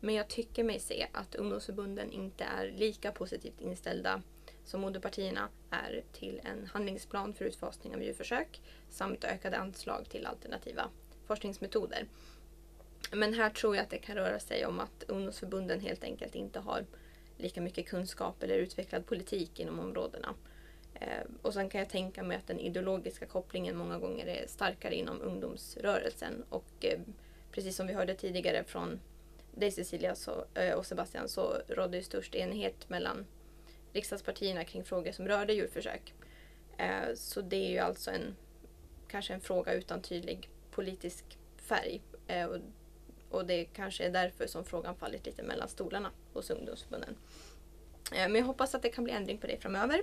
Men 0.00 0.14
jag 0.14 0.28
tycker 0.28 0.64
mig 0.64 0.80
se 0.80 1.06
att 1.12 1.34
ungdomsförbunden 1.34 2.10
inte 2.10 2.44
är 2.44 2.70
lika 2.70 3.12
positivt 3.12 3.60
inställda 3.60 4.22
som 4.64 4.80
moderpartierna 4.80 5.48
är 5.70 6.02
till 6.12 6.40
en 6.44 6.66
handlingsplan 6.66 7.34
för 7.34 7.44
utfasning 7.44 7.94
av 7.94 8.02
djurförsök 8.02 8.60
samt 8.90 9.24
ökade 9.24 9.58
anslag 9.58 10.08
till 10.08 10.26
alternativa 10.26 10.88
forskningsmetoder. 11.26 12.06
Men 13.12 13.34
här 13.34 13.50
tror 13.50 13.76
jag 13.76 13.82
att 13.82 13.90
det 13.90 13.98
kan 13.98 14.16
röra 14.16 14.40
sig 14.40 14.66
om 14.66 14.80
att 14.80 15.04
ungdomsförbunden 15.08 15.80
helt 15.80 16.04
enkelt 16.04 16.34
inte 16.34 16.60
har 16.60 16.84
lika 17.36 17.60
mycket 17.60 17.88
kunskap 17.88 18.42
eller 18.42 18.54
utvecklad 18.54 19.06
politik 19.06 19.60
inom 19.60 19.78
områdena. 19.78 20.34
Eh, 20.94 21.22
och 21.42 21.54
sen 21.54 21.68
kan 21.68 21.78
jag 21.78 21.88
tänka 21.88 22.22
mig 22.22 22.36
att 22.36 22.46
den 22.46 22.60
ideologiska 22.60 23.26
kopplingen 23.26 23.76
många 23.76 23.98
gånger 23.98 24.26
är 24.26 24.46
starkare 24.46 24.94
inom 24.94 25.20
ungdomsrörelsen. 25.20 26.44
Och 26.48 26.84
eh, 26.84 27.00
precis 27.52 27.76
som 27.76 27.86
vi 27.86 27.92
hörde 27.92 28.14
tidigare 28.14 28.64
från 28.64 29.00
dig 29.54 29.70
Cecilia 29.70 30.14
eh, 30.54 30.74
och 30.74 30.86
Sebastian 30.86 31.28
så 31.28 31.56
rådde 31.68 31.96
ju 31.96 32.02
störst 32.02 32.34
enighet 32.34 32.88
mellan 32.88 33.26
riksdagspartierna 33.92 34.64
kring 34.64 34.84
frågor 34.84 35.12
som 35.12 35.28
rörde 35.28 35.52
djurförsök. 35.52 36.14
Eh, 36.76 37.14
så 37.14 37.40
det 37.40 37.56
är 37.56 37.70
ju 37.70 37.78
alltså 37.78 38.10
en, 38.10 38.36
kanske 39.08 39.34
en 39.34 39.40
fråga 39.40 39.74
utan 39.74 40.02
tydlig 40.02 40.50
politisk 40.70 41.38
färg. 41.56 42.02
Eh, 42.26 42.46
och, 42.46 42.58
och 43.30 43.46
det 43.46 43.64
kanske 43.64 44.04
är 44.04 44.10
därför 44.10 44.46
som 44.46 44.64
frågan 44.64 44.96
fallit 44.96 45.26
lite 45.26 45.42
mellan 45.42 45.68
stolarna 45.68 46.10
hos 46.32 46.50
ungdomsförbunden. 46.50 47.16
Eh, 48.12 48.28
men 48.28 48.34
jag 48.34 48.44
hoppas 48.44 48.74
att 48.74 48.82
det 48.82 48.88
kan 48.88 49.04
bli 49.04 49.12
ändring 49.12 49.38
på 49.38 49.46
det 49.46 49.62
framöver. 49.62 50.02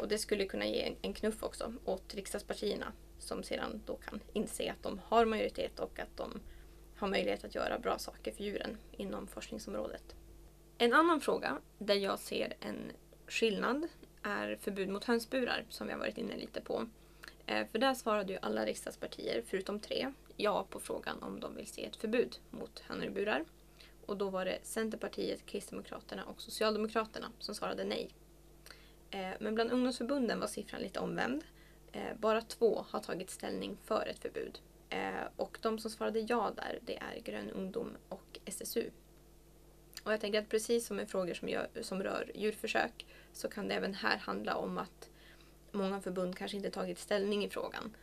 Och 0.00 0.08
det 0.08 0.18
skulle 0.18 0.44
kunna 0.44 0.66
ge 0.66 0.96
en 1.02 1.12
knuff 1.12 1.42
också 1.42 1.74
åt 1.84 2.14
riksdagspartierna 2.14 2.92
som 3.18 3.42
sedan 3.42 3.82
då 3.86 3.96
kan 3.96 4.20
inse 4.32 4.70
att 4.70 4.82
de 4.82 5.00
har 5.04 5.24
majoritet 5.24 5.78
och 5.80 5.98
att 5.98 6.16
de 6.16 6.40
har 6.96 7.08
möjlighet 7.08 7.44
att 7.44 7.54
göra 7.54 7.78
bra 7.78 7.98
saker 7.98 8.32
för 8.32 8.44
djuren 8.44 8.78
inom 8.92 9.26
forskningsområdet. 9.26 10.14
En 10.82 10.92
annan 10.92 11.20
fråga 11.20 11.58
där 11.78 11.94
jag 11.94 12.18
ser 12.18 12.54
en 12.60 12.92
skillnad 13.26 13.88
är 14.22 14.56
förbud 14.60 14.88
mot 14.88 15.04
hönsburar 15.04 15.64
som 15.68 15.86
vi 15.86 15.92
har 15.92 16.00
varit 16.00 16.18
inne 16.18 16.36
lite 16.36 16.60
på. 16.60 16.86
Eh, 17.46 17.66
för 17.72 17.78
där 17.78 17.94
svarade 17.94 18.32
ju 18.32 18.38
alla 18.42 18.66
riksdagspartier, 18.66 19.42
förutom 19.46 19.80
tre, 19.80 20.12
ja 20.36 20.66
på 20.70 20.80
frågan 20.80 21.22
om 21.22 21.40
de 21.40 21.56
vill 21.56 21.66
se 21.66 21.84
ett 21.84 21.96
förbud 21.96 22.38
mot 22.50 22.78
hönor 22.78 23.04
i 23.04 23.10
burar. 23.10 23.44
Och 24.06 24.16
då 24.16 24.30
var 24.30 24.44
det 24.44 24.58
Centerpartiet, 24.62 25.46
Kristdemokraterna 25.46 26.24
och 26.24 26.40
Socialdemokraterna 26.40 27.32
som 27.38 27.54
svarade 27.54 27.84
nej. 27.84 28.10
Eh, 29.10 29.30
men 29.40 29.54
bland 29.54 29.72
ungdomsförbunden 29.72 30.40
var 30.40 30.46
siffran 30.46 30.80
lite 30.80 31.00
omvänd. 31.00 31.44
Eh, 31.92 32.16
bara 32.18 32.42
två 32.42 32.84
har 32.88 33.00
tagit 33.00 33.30
ställning 33.30 33.76
för 33.84 34.06
ett 34.06 34.18
förbud. 34.18 34.60
Och 35.36 35.58
de 35.62 35.78
som 35.78 35.90
svarade 35.90 36.20
ja 36.20 36.52
där, 36.56 36.78
det 36.82 36.96
är 36.96 37.20
Grön 37.20 37.50
Ungdom 37.50 37.96
och 38.08 38.38
SSU. 38.44 38.90
Och 40.02 40.12
jag 40.12 40.20
tänker 40.20 40.38
att 40.38 40.48
precis 40.48 40.86
som 40.86 40.96
med 40.96 41.08
frågor 41.08 41.34
som, 41.34 41.48
gör, 41.48 41.68
som 41.82 42.02
rör 42.02 42.30
djurförsök 42.34 43.06
så 43.32 43.48
kan 43.48 43.68
det 43.68 43.74
även 43.74 43.94
här 43.94 44.16
handla 44.16 44.56
om 44.56 44.78
att 44.78 45.10
många 45.72 46.00
förbund 46.00 46.36
kanske 46.36 46.56
inte 46.56 46.70
tagit 46.70 46.98
ställning 46.98 47.44
i 47.44 47.48
frågan. 47.48 47.96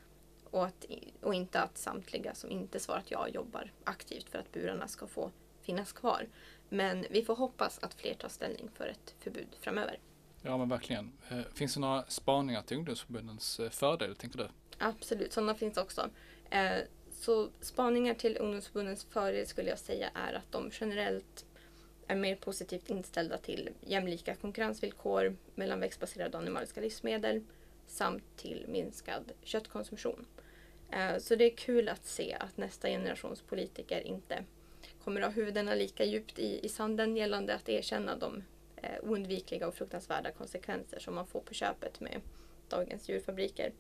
Och, 0.49 0.65
att, 0.65 0.86
och 1.21 1.33
inte 1.33 1.62
att 1.62 1.77
samtliga 1.77 2.36
som 2.36 2.51
inte 2.51 2.79
svarat 2.79 3.12
ja 3.12 3.27
jobbar 3.27 3.71
aktivt 3.83 4.29
för 4.29 4.39
att 4.39 4.51
burarna 4.51 4.88
ska 4.88 5.07
få 5.07 5.31
finnas 5.62 5.93
kvar. 5.93 6.27
Men 6.69 7.05
vi 7.10 7.23
får 7.23 7.36
hoppas 7.36 7.79
att 7.79 7.93
fler 7.93 8.13
tar 8.13 8.29
ställning 8.29 8.69
för 8.73 8.88
ett 8.88 9.15
förbud 9.19 9.47
framöver. 9.60 9.99
Ja 10.41 10.57
men 10.57 10.69
verkligen. 10.69 11.12
Eh, 11.29 11.39
finns 11.53 11.73
det 11.73 11.79
några 11.79 12.03
spaningar 12.07 12.62
till 12.62 12.77
ungdomsförbundens 12.77 13.60
eh, 13.60 13.69
fördel, 13.69 14.15
tänker 14.15 14.38
du? 14.38 14.47
Absolut, 14.77 15.33
sådana 15.33 15.55
finns 15.55 15.77
också. 15.77 16.10
Eh, 16.49 16.77
så 17.12 17.49
spaningar 17.62 18.13
till 18.13 18.38
ungdomsförbundens 18.38 19.05
fördel 19.05 19.47
skulle 19.47 19.69
jag 19.69 19.79
säga 19.79 20.10
är 20.13 20.33
att 20.33 20.51
de 20.51 20.71
generellt 20.73 21.45
är 22.08 22.15
mer 22.15 22.36
positivt 22.36 22.89
inställda 22.89 23.38
till 23.38 23.70
jämlika 23.82 24.36
konkurrensvillkor 24.36 25.36
mellan 25.56 25.80
växtbaserade 25.80 26.38
och 26.38 26.43
animaliska 26.43 26.82
livsmedel 26.82 27.43
samt 27.88 28.24
till 28.38 28.65
minskad 28.67 29.32
köttkonsumtion. 29.43 30.26
Eh, 30.91 31.17
så 31.17 31.36
det 31.36 31.46
är 31.46 31.58
kul 31.58 31.89
att 31.89 32.06
se 32.06 32.38
att 32.39 32.58
nästa 32.58 32.88
generations 32.88 33.41
politiker 33.41 34.02
inte 34.02 34.43
kommer 35.04 35.22
att 35.22 35.28
ha 35.28 35.34
huvudena 35.34 35.76
lika 35.76 36.06
djupt 36.06 36.39
i, 36.39 36.65
i 36.65 36.70
sanden 36.70 37.17
gällande 37.17 37.56
att 37.56 37.70
erkänna 37.70 38.15
de 38.15 38.43
eh, 38.76 39.04
oundvikliga 39.04 39.67
och 39.67 39.76
fruktansvärda 39.76 40.32
konsekvenser 40.32 41.00
som 41.00 41.15
man 41.15 41.28
får 41.28 41.41
på 41.41 41.54
köpet 41.54 42.00
med 42.00 42.22
dagens 42.70 43.10
djurfabriker. 43.10 43.72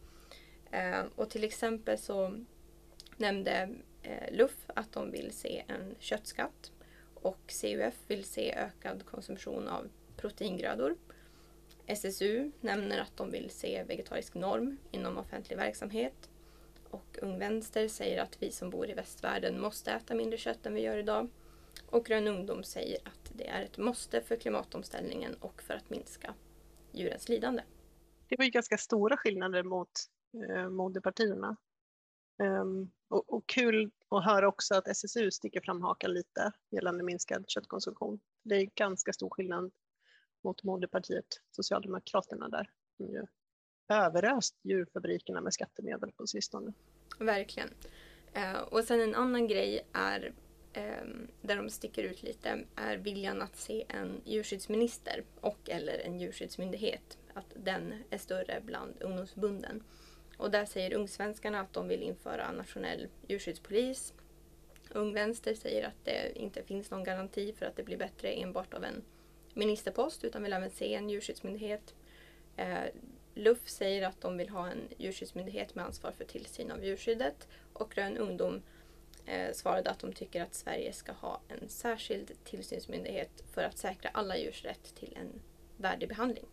Eh, 0.71 1.03
och 1.15 1.29
till 1.29 1.43
exempel 1.43 1.97
så 1.97 2.43
nämnde 3.17 3.69
LUF 4.31 4.55
att 4.67 4.91
de 4.91 5.11
vill 5.11 5.31
se 5.31 5.63
en 5.67 5.95
köttskatt 5.99 6.71
och 7.21 7.53
CUF 7.61 7.95
vill 8.07 8.23
se 8.23 8.53
ökad 8.55 9.05
konsumtion 9.05 9.67
av 9.67 9.89
proteingrödor. 10.17 10.97
SSU 11.85 12.51
nämner 12.61 12.99
att 12.99 13.17
de 13.17 13.31
vill 13.31 13.49
se 13.49 13.83
vegetarisk 13.83 14.35
norm 14.35 14.77
inom 14.91 15.17
offentlig 15.17 15.57
verksamhet. 15.57 16.29
Och 16.89 17.17
Ung 17.21 17.39
Vänster 17.39 17.87
säger 17.87 18.21
att 18.21 18.41
vi 18.41 18.51
som 18.51 18.69
bor 18.69 18.89
i 18.89 18.93
västvärlden 18.93 19.61
måste 19.61 19.91
äta 19.91 20.15
mindre 20.15 20.37
kött 20.37 20.65
än 20.65 20.73
vi 20.73 20.81
gör 20.81 20.97
idag. 20.97 21.29
Och 21.85 22.05
Grön 22.05 22.27
Ungdom 22.27 22.63
säger 22.63 22.97
att 23.03 23.31
det 23.33 23.47
är 23.47 23.63
ett 23.63 23.77
måste 23.77 24.21
för 24.21 24.35
klimatomställningen 24.35 25.33
och 25.33 25.61
för 25.61 25.73
att 25.73 25.89
minska 25.89 26.33
djurens 26.91 27.29
lidande. 27.29 27.63
Det 28.27 28.37
var 28.37 28.45
ju 28.45 28.51
ganska 28.51 28.77
stora 28.77 29.17
skillnader 29.17 29.63
mot 29.63 29.89
eh, 30.49 30.69
moderpartierna. 30.69 31.57
Um, 32.43 32.91
och, 33.09 33.33
och, 33.33 33.47
kul 33.47 33.91
att 34.09 34.25
höra 34.25 34.47
också 34.47 34.75
att 34.75 34.87
SSU 34.87 35.31
sticker 35.31 35.61
fram 35.61 35.81
hakan 35.81 36.13
lite 36.13 36.51
gällande 36.71 37.03
minskad 37.03 37.49
köttkonsumtion. 37.49 38.19
Det 38.43 38.55
är 38.55 38.69
ganska 38.75 39.13
stor 39.13 39.29
skillnad 39.29 39.71
mot 40.43 40.63
moderpartiet 40.63 41.41
Socialdemokraterna 41.51 42.49
där 42.49 42.69
som 42.97 43.05
ju 43.05 43.25
överöst 43.89 44.55
djurfabrikerna 44.63 45.41
med 45.41 45.53
skattemedel 45.53 46.11
på 46.11 46.27
sistone. 46.27 46.73
Verkligen. 47.19 47.69
Eh, 48.33 48.59
och 48.59 48.83
sen 48.83 49.01
en 49.01 49.15
annan 49.15 49.47
grej 49.47 49.87
är 49.93 50.33
ehm, 50.73 51.27
där 51.41 51.55
de 51.55 51.69
sticker 51.69 52.03
ut 52.03 52.23
lite 52.23 52.65
är 52.75 52.97
viljan 52.97 53.41
att 53.41 53.57
se 53.57 53.85
en 53.89 54.21
djurskyddsminister 54.25 55.23
och 55.41 55.69
eller 55.69 55.99
en 55.99 56.19
djurskyddsmyndighet. 56.19 57.17
Att 57.33 57.53
den 57.55 57.93
är 58.09 58.17
större 58.17 58.61
bland 58.65 59.01
ungdomsförbunden. 59.01 59.83
Och 60.37 60.51
där 60.51 60.65
säger 60.65 60.93
Ungsvenskarna 60.93 61.59
att 61.59 61.73
de 61.73 61.87
vill 61.87 62.03
införa 62.03 62.51
nationell 62.51 63.07
djurskyddspolis. 63.27 64.13
Ung 64.89 65.13
Vänster 65.13 65.53
säger 65.53 65.87
att 65.87 66.05
det 66.05 66.39
inte 66.39 66.63
finns 66.63 66.91
någon 66.91 67.03
garanti 67.03 67.53
för 67.53 67.65
att 67.65 67.75
det 67.75 67.83
blir 67.83 67.97
bättre 67.97 68.31
enbart 68.31 68.73
av 68.73 68.83
en 68.83 69.03
ministerpost 69.53 70.23
utan 70.23 70.43
vill 70.43 70.53
även 70.53 70.69
se 70.69 70.93
en 70.93 71.09
djurskyddsmyndighet. 71.09 71.95
Eh, 72.55 72.83
LUF 73.33 73.69
säger 73.69 74.07
att 74.07 74.21
de 74.21 74.37
vill 74.37 74.49
ha 74.49 74.67
en 74.67 74.87
djurskyddsmyndighet 74.97 75.75
med 75.75 75.85
ansvar 75.85 76.11
för 76.11 76.25
tillsyn 76.25 76.71
av 76.71 76.85
djurskyddet 76.85 77.47
och 77.73 77.91
Grön 77.91 78.17
Ungdom 78.17 78.61
eh, 79.25 79.53
svarade 79.53 79.89
att 79.89 79.99
de 79.99 80.13
tycker 80.13 80.41
att 80.41 80.53
Sverige 80.53 80.93
ska 80.93 81.11
ha 81.11 81.41
en 81.47 81.69
särskild 81.69 82.31
tillsynsmyndighet 82.43 83.43
för 83.53 83.63
att 83.63 83.77
säkra 83.77 84.09
alla 84.13 84.37
djurs 84.37 84.65
rätt 84.65 84.95
till 84.95 85.17
en 85.21 85.41
värdig 85.77 86.09
behandling. 86.09 86.45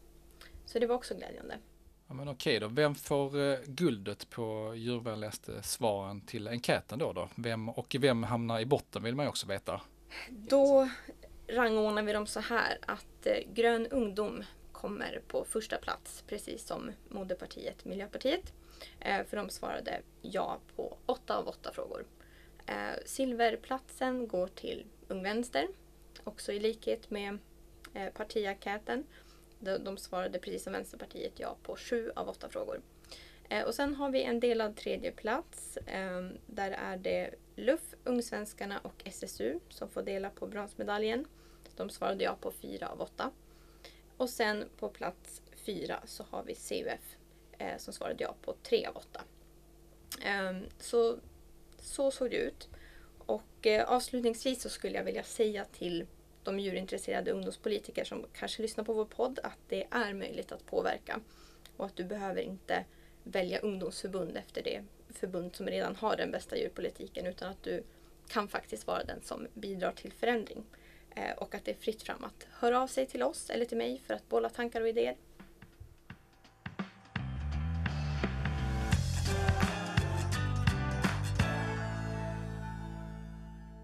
Så 0.66 0.78
det 0.78 0.86
var 0.86 0.94
också 0.94 1.14
glädjande. 1.14 1.58
Ja, 2.08 2.14
men 2.14 2.28
okej 2.28 2.60
då, 2.60 2.68
vem 2.68 2.94
får 2.94 3.40
eh, 3.40 3.58
guldet 3.66 4.30
på 4.30 4.72
djurvänligaste 4.76 5.62
svaren 5.62 6.20
till 6.20 6.48
enkäten 6.48 6.98
då? 6.98 7.12
då? 7.12 7.28
Vem, 7.34 7.68
och 7.68 7.96
vem 8.00 8.22
hamnar 8.22 8.60
i 8.60 8.66
botten 8.66 9.02
vill 9.02 9.14
man 9.14 9.24
ju 9.24 9.28
också 9.28 9.46
veta. 9.46 9.80
Då 10.30 10.88
rangordnar 11.48 12.02
vi 12.02 12.12
dem 12.12 12.26
så 12.26 12.40
här 12.40 12.78
att 12.86 13.26
eh, 13.26 13.52
Grön 13.54 13.86
ungdom 13.86 14.44
kommer 14.72 15.22
på 15.28 15.44
första 15.44 15.78
plats 15.78 16.24
precis 16.28 16.66
som 16.66 16.90
moderpartiet 17.08 17.84
Miljöpartiet. 17.84 18.52
Eh, 19.00 19.24
för 19.24 19.36
de 19.36 19.50
svarade 19.50 20.00
ja 20.22 20.58
på 20.76 20.96
åtta 21.06 21.36
av 21.36 21.48
åtta 21.48 21.72
frågor. 21.72 22.04
Silverplatsen 23.04 24.28
går 24.28 24.46
till 24.46 24.84
Ung 25.08 25.22
Vänster 25.22 25.68
också 26.24 26.52
i 26.52 26.60
likhet 26.60 27.10
med 27.10 27.38
partienkäten. 28.14 29.04
De, 29.64 29.78
de 29.78 29.96
svarade 29.96 30.38
precis 30.38 30.62
som 30.62 30.72
Vänsterpartiet 30.72 31.32
ja 31.36 31.56
på 31.62 31.76
sju 31.76 32.10
av 32.16 32.28
åtta 32.28 32.48
frågor. 32.48 32.80
Eh, 33.48 33.64
och 33.64 33.74
sen 33.74 33.94
har 33.94 34.10
vi 34.10 34.22
en 34.22 34.40
delad 34.40 34.76
tredje 34.76 35.12
plats. 35.12 35.78
Ehm, 35.86 36.38
där 36.46 36.70
är 36.70 36.96
det 36.96 37.34
LUF, 37.56 37.94
Ungsvenskarna 38.04 38.78
och 38.78 39.02
SSU 39.04 39.58
som 39.68 39.88
får 39.88 40.02
dela 40.02 40.30
på 40.30 40.46
bronsmedaljen. 40.46 41.26
De 41.76 41.90
svarade 41.90 42.24
ja 42.24 42.36
på 42.40 42.52
fyra 42.52 42.88
av 42.88 43.00
åtta. 43.00 43.30
Och 44.16 44.30
sen 44.30 44.64
på 44.78 44.88
plats 44.88 45.42
fyra 45.54 46.00
så 46.04 46.24
har 46.30 46.42
vi 46.42 46.54
CUF 46.54 47.16
eh, 47.58 47.78
som 47.78 47.92
svarade 47.92 48.24
ja 48.24 48.34
på 48.42 48.54
tre 48.62 48.86
av 48.86 48.96
åtta. 48.96 49.20
Ehm, 50.22 50.64
så, 50.78 51.18
så 51.78 52.10
såg 52.10 52.30
det 52.30 52.36
ut. 52.36 52.68
Och 53.18 53.66
eh, 53.66 53.88
avslutningsvis 53.88 54.62
så 54.62 54.68
skulle 54.68 54.94
jag 54.94 55.04
vilja 55.04 55.22
säga 55.22 55.64
till 55.64 56.06
de 56.44 56.60
djurintresserade 56.60 57.30
ungdomspolitiker 57.30 58.04
som 58.04 58.26
kanske 58.32 58.62
lyssnar 58.62 58.84
på 58.84 58.92
vår 58.92 59.04
podd 59.04 59.38
att 59.42 59.58
det 59.68 59.86
är 59.90 60.14
möjligt 60.14 60.52
att 60.52 60.66
påverka. 60.66 61.20
Och 61.76 61.86
att 61.86 61.96
du 61.96 62.04
behöver 62.04 62.42
inte 62.42 62.84
välja 63.22 63.58
ungdomsförbund 63.58 64.36
efter 64.36 64.62
det 64.62 64.84
förbund 65.08 65.56
som 65.56 65.66
redan 65.66 65.96
har 65.96 66.16
den 66.16 66.30
bästa 66.30 66.56
djurpolitiken 66.56 67.26
utan 67.26 67.50
att 67.50 67.62
du 67.62 67.82
kan 68.28 68.48
faktiskt 68.48 68.86
vara 68.86 69.04
den 69.04 69.22
som 69.22 69.46
bidrar 69.54 69.92
till 69.92 70.12
förändring. 70.12 70.64
Eh, 71.16 71.36
och 71.36 71.54
att 71.54 71.64
det 71.64 71.70
är 71.70 71.74
fritt 71.76 72.02
fram 72.02 72.24
att 72.24 72.46
höra 72.50 72.82
av 72.82 72.86
sig 72.86 73.06
till 73.06 73.22
oss 73.22 73.50
eller 73.50 73.64
till 73.64 73.78
mig 73.78 74.02
för 74.06 74.14
att 74.14 74.28
bolla 74.28 74.48
tankar 74.48 74.80
och 74.80 74.88
idéer. 74.88 75.16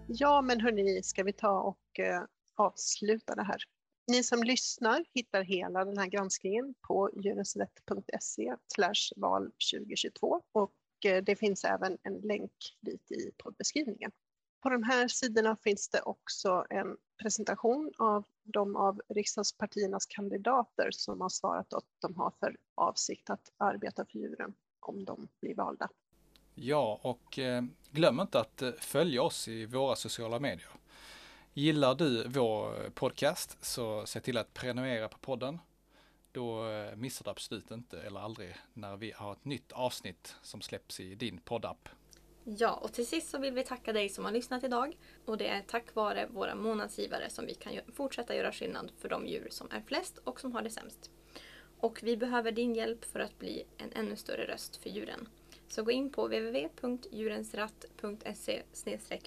Ja, 0.07 0.41
men 0.41 0.61
hörni, 0.61 1.03
ska 1.03 1.23
vi 1.23 1.33
ta 1.33 1.61
och 1.61 1.99
eh, 1.99 2.21
avsluta 2.61 3.35
det 3.35 3.43
här? 3.43 3.63
Ni 4.07 4.23
som 4.23 4.43
lyssnar 4.43 5.05
hittar 5.13 5.43
hela 5.43 5.85
den 5.85 5.97
här 5.97 6.07
granskningen 6.07 6.73
på 6.87 7.09
jurisrätt.se 7.13 8.55
val 9.15 9.51
2022 9.71 10.41
och 10.51 10.73
eh, 11.05 11.23
det 11.23 11.35
finns 11.35 11.63
även 11.63 11.97
en 12.03 12.13
länk 12.13 12.51
dit 12.81 13.11
i 13.11 13.31
poddbeskrivningen. 13.37 14.11
På 14.61 14.69
de 14.69 14.83
här 14.83 15.07
sidorna 15.07 15.57
finns 15.63 15.89
det 15.89 16.01
också 16.01 16.65
en 16.69 16.97
presentation 17.21 17.91
av 17.97 18.23
de 18.43 18.75
av 18.75 19.01
riksdagspartiernas 19.09 20.05
kandidater 20.05 20.89
som 20.91 21.21
har 21.21 21.29
svarat 21.29 21.73
att 21.73 21.85
de 21.99 22.15
har 22.15 22.31
för 22.39 22.57
avsikt 22.75 23.29
att 23.29 23.51
arbeta 23.57 24.05
för 24.05 24.17
djuren 24.17 24.53
om 24.79 25.05
de 25.05 25.27
blir 25.39 25.55
valda. 25.55 25.89
Ja, 26.55 26.99
och 27.03 27.39
eh, 27.39 27.63
glöm 27.91 28.19
inte 28.19 28.39
att 28.39 28.61
eh, 28.61 28.71
följa 28.71 29.23
oss 29.23 29.47
i 29.47 29.65
våra 29.65 29.95
sociala 29.95 30.39
medier. 30.39 30.69
Gillar 31.53 31.95
du 31.95 32.27
vår 32.27 32.89
podcast 32.89 33.57
så 33.61 34.05
se 34.05 34.19
till 34.19 34.37
att 34.37 34.53
prenumerera 34.53 35.07
på 35.07 35.17
podden. 35.17 35.59
Då 36.31 36.69
eh, 36.69 36.95
missar 36.95 37.23
du 37.23 37.29
absolut 37.29 37.71
inte 37.71 38.01
eller 38.01 38.19
aldrig 38.19 38.55
när 38.73 38.97
vi 38.97 39.11
har 39.11 39.31
ett 39.31 39.45
nytt 39.45 39.71
avsnitt 39.71 40.35
som 40.41 40.61
släpps 40.61 40.99
i 40.99 41.15
din 41.15 41.37
poddapp. 41.37 41.89
Ja, 42.43 42.73
och 42.73 42.93
till 42.93 43.07
sist 43.07 43.29
så 43.29 43.39
vill 43.39 43.53
vi 43.53 43.63
tacka 43.63 43.93
dig 43.93 44.09
som 44.09 44.25
har 44.25 44.31
lyssnat 44.31 44.63
idag. 44.63 44.97
Och 45.25 45.37
det 45.37 45.47
är 45.47 45.61
tack 45.61 45.95
vare 45.95 46.27
våra 46.27 46.55
månadsgivare 46.55 47.29
som 47.29 47.45
vi 47.45 47.53
kan 47.53 47.73
fortsätta 47.93 48.35
göra 48.35 48.51
skillnad 48.51 48.91
för 48.97 49.09
de 49.09 49.27
djur 49.27 49.47
som 49.51 49.67
är 49.71 49.81
flest 49.81 50.17
och 50.23 50.39
som 50.39 50.51
har 50.51 50.61
det 50.61 50.69
sämst. 50.69 51.11
Och 51.79 51.99
vi 52.03 52.17
behöver 52.17 52.51
din 52.51 52.75
hjälp 52.75 53.05
för 53.05 53.19
att 53.19 53.39
bli 53.39 53.63
en 53.77 53.93
ännu 53.93 54.15
större 54.15 54.47
röst 54.47 54.75
för 54.75 54.89
djuren. 54.89 55.29
Så 55.67 55.83
gå 55.83 55.91
in 55.91 56.11
på 56.11 56.25
www.djurensratt.se 56.25 58.61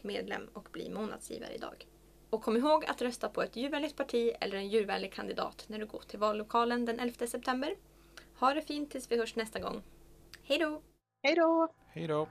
medlem 0.03 0.49
och 0.53 0.69
bli 0.73 0.91
månadsgivare 0.91 1.55
idag. 1.55 1.87
Och 2.35 2.43
kom 2.43 2.57
ihåg 2.57 2.85
att 2.85 3.03
rösta 3.03 3.29
på 3.29 3.43
ett 3.43 3.57
djurvänligt 3.57 3.97
parti 3.97 4.33
eller 4.41 4.57
en 4.57 4.69
djurvänlig 4.69 5.13
kandidat 5.13 5.65
när 5.69 5.79
du 5.79 5.87
går 5.87 6.01
till 6.01 6.19
vallokalen 6.19 6.85
den 6.85 7.01
11 7.01 7.27
september. 7.27 7.77
Ha 8.39 8.55
det 8.55 8.63
fint 8.63 8.91
tills 8.91 9.11
vi 9.11 9.19
hörs 9.19 9.37
nästa 9.37 9.59
gång. 9.59 9.83
Hej 10.43 10.59
då! 10.59 10.83
Hej 11.23 11.35
då! 11.35 11.69
Hej 11.89 12.07
då! 12.07 12.29